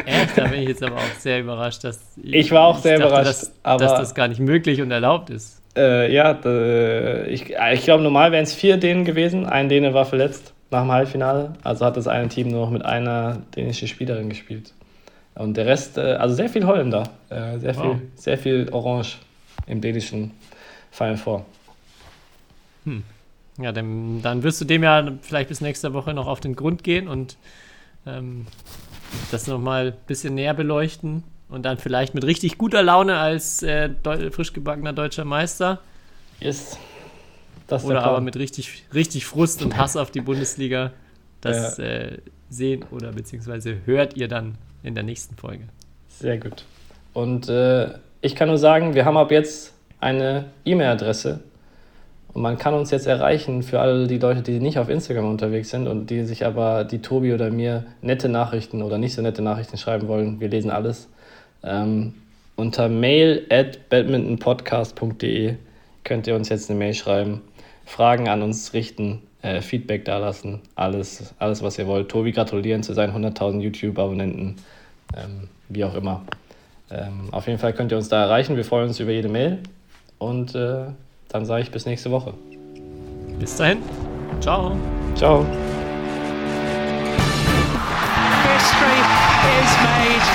Echt? 0.07 0.37
Da 0.39 0.47
bin 0.47 0.63
ich 0.63 0.69
jetzt 0.69 0.83
aber 0.83 0.97
auch 0.97 1.15
sehr 1.19 1.41
überrascht, 1.41 1.85
dass 1.85 2.01
Ich 2.23 2.51
war 2.53 2.67
auch 2.67 2.79
sehr 2.79 2.99
dachte, 2.99 3.09
überrascht, 3.11 3.29
dass, 3.29 3.53
aber- 3.63 3.85
dass 3.85 3.93
das 3.99 4.15
gar 4.15 4.29
nicht 4.29 4.41
möglich 4.41 4.81
und 4.81 4.91
erlaubt 4.91 5.29
ist. 5.31 5.61
Äh, 5.77 6.13
ja, 6.13 6.33
d- 6.35 7.27
ich, 7.29 7.51
ich 7.73 7.83
glaube, 7.85 8.03
normal 8.03 8.33
wären 8.33 8.43
es 8.45 8.55
vier 8.55 8.77
Dänen 8.77 9.05
gewesen. 9.05 9.47
Ein 9.47 9.69
Däne 9.69 9.93
war 9.95 10.05
verletzt 10.07 10.53
nach 10.71 10.83
dem 10.83 10.91
Halbfinale. 10.91 11.53
Also 11.63 11.85
hat 11.85 11.97
das 11.97 12.09
eine 12.09 12.29
Team 12.29 12.49
nur 12.49 12.63
noch 12.65 12.71
mit 12.71 12.85
einer 12.85 13.39
dänischen 13.55 13.87
Spielerin 13.87 14.29
gespielt. 14.31 14.73
Und 15.35 15.57
der 15.57 15.67
Rest, 15.67 15.97
äh, 15.99 16.01
also 16.15 16.35
sehr 16.35 16.49
viel 16.49 16.67
Holländer. 16.67 17.05
Äh, 17.29 17.59
sehr, 17.59 17.77
Wow. 17.77 17.83
viel, 17.99 18.09
sehr 18.17 18.39
viel 18.39 18.69
Orange 18.73 19.19
im 19.67 19.81
dänischen 19.81 20.33
Final 20.91 21.17
Four. 21.19 21.45
Ja, 23.63 23.73
dann, 23.73 24.23
dann 24.23 24.43
wirst 24.43 24.61
du 24.61 24.65
dem 24.65 24.83
ja 24.83 25.13
vielleicht 25.23 25.49
bis 25.49 25.61
nächste 25.61 25.93
Woche 25.93 26.15
noch 26.15 26.27
auf 26.27 26.41
den 26.41 26.57
Grund 26.57 26.85
gehen 26.85 27.09
und 27.09 27.37
ähm, 28.07 28.47
das 29.31 29.47
nochmal 29.47 29.89
ein 29.89 30.07
bisschen 30.07 30.35
näher 30.35 30.55
beleuchten 30.55 31.23
und 31.49 31.65
dann 31.65 31.79
vielleicht 31.79 32.15
mit 32.15 32.25
richtig 32.25 32.59
guter 32.59 32.83
Laune 32.83 33.19
als 33.19 33.63
äh, 33.63 33.91
frisch 34.31 34.53
gebackener 34.53 34.93
deutscher 34.93 35.25
Meister 35.25 35.81
Ist 36.39 36.79
das 37.67 37.83
der 37.83 37.91
oder 37.91 38.05
aber 38.05 38.21
mit 38.21 38.37
richtig, 38.37 38.85
richtig 38.95 39.27
Frust 39.27 39.63
und 39.63 39.77
Hass 39.77 39.97
auf 39.97 40.11
die 40.11 40.21
Bundesliga. 40.21 40.93
Das 41.41 41.79
äh, 41.79 42.19
sehen 42.51 42.85
oder 42.91 43.13
beziehungsweise 43.13 43.79
hört 43.87 44.17
ihr 44.17 44.29
dann 44.29 44.57
in 44.83 44.95
der 44.95 45.05
nächsten 45.05 45.37
Folge. 45.37 45.65
Sehr 46.09 46.39
gut. 46.39 46.65
Und 47.15 47.49
äh, 47.49 47.95
ich 48.21 48.35
kann 48.35 48.49
nur 48.49 48.59
sagen, 48.59 48.95
wir 48.95 49.05
haben 49.05 49.17
ab 49.17 49.31
jetzt 49.31 49.73
eine 50.01 50.47
E-Mail-Adresse 50.65 51.41
man 52.35 52.59
kann 52.59 52.75
uns 52.75 52.91
jetzt 52.91 53.07
erreichen 53.07 53.63
für 53.63 53.81
alle 53.81 54.07
die 54.07 54.19
Leute, 54.19 54.43
die 54.43 54.61
nicht 54.61 54.79
auf 54.79 54.89
Instagram 54.89 55.31
unterwegs 55.31 55.71
sind 55.71 55.89
und 55.89 56.11
die 56.11 56.25
sich 56.25 56.47
aber, 56.47 56.85
die 56.85 57.01
Tobi 57.01 57.33
oder 57.33 57.51
mir 57.51 57.85
nette 58.03 58.29
Nachrichten 58.29 58.83
oder 58.83 58.99
nicht 58.99 59.15
so 59.15 59.23
nette 59.23 59.43
Nachrichten 59.43 59.77
schreiben 59.77 60.09
wollen. 60.09 60.41
Wir 60.41 60.49
lesen 60.49 60.71
alles. 60.71 61.09
Ähm, 61.63 62.15
unter 62.57 62.89
mail 62.89 63.47
at 63.51 63.89
badmintonpodcast.de 63.89 65.55
könnt 66.05 66.27
ihr 66.27 66.35
uns 66.35 66.49
jetzt 66.49 66.71
eine 66.71 66.79
Mail 66.79 66.95
schreiben, 66.95 67.41
Fragen 67.85 68.29
an 68.29 68.43
uns 68.43 68.73
richten, 68.75 69.23
äh, 69.43 69.61
Feedback 69.61 70.05
dalassen, 70.05 70.61
alles, 70.75 71.35
alles, 71.39 71.63
was 71.63 71.79
ihr 71.79 71.87
wollt. 71.87 72.09
Tobi 72.11 72.33
gratulieren 72.33 72.83
zu 72.83 72.93
seinen 72.93 73.15
100.000 73.15 73.61
YouTube-Abonnenten, 73.61 74.57
ähm, 75.17 75.49
wie 75.69 75.85
auch 75.85 75.95
immer. 75.95 76.23
Ähm, 76.91 77.29
auf 77.31 77.47
jeden 77.47 77.59
Fall 77.59 77.73
könnt 77.73 77.93
ihr 77.93 77.99
uns 77.99 78.09
da 78.09 78.23
erreichen. 78.25 78.57
Wir 78.57 78.65
freuen 78.65 78.89
uns 78.89 79.01
über 79.01 79.13
jede 79.13 79.29
Mail. 79.29 79.59
Und 80.19 80.55
äh, 80.55 80.87
dann 81.31 81.45
sage 81.45 81.63
ich 81.63 81.71
bis 81.71 81.87
nächste 81.87 82.11
Woche. 82.11 82.35
Bis 83.39 83.57
dahin. 83.57 83.83
Ciao. 84.41 84.77
Ciao. 85.15 85.47
History 88.45 89.01
is 89.59 89.71
made. 89.87 90.27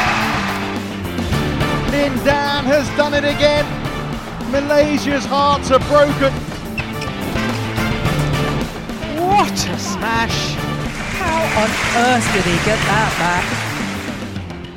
Lin 1.91 2.13
Dan 2.25 2.65
has 2.65 2.89
done 2.97 3.13
it 3.13 3.25
again. 3.25 3.65
Malaysia's 4.51 5.25
hearts 5.25 5.71
are 5.71 5.79
broken. 5.79 6.33
What 9.17 9.51
a 9.51 9.77
smash! 9.77 10.55
How 11.19 11.43
on 11.61 11.69
earth 12.05 12.33
did 12.33 12.45
he 12.45 12.57
get 12.65 12.79
that 12.87 13.15
back? 13.19 13.64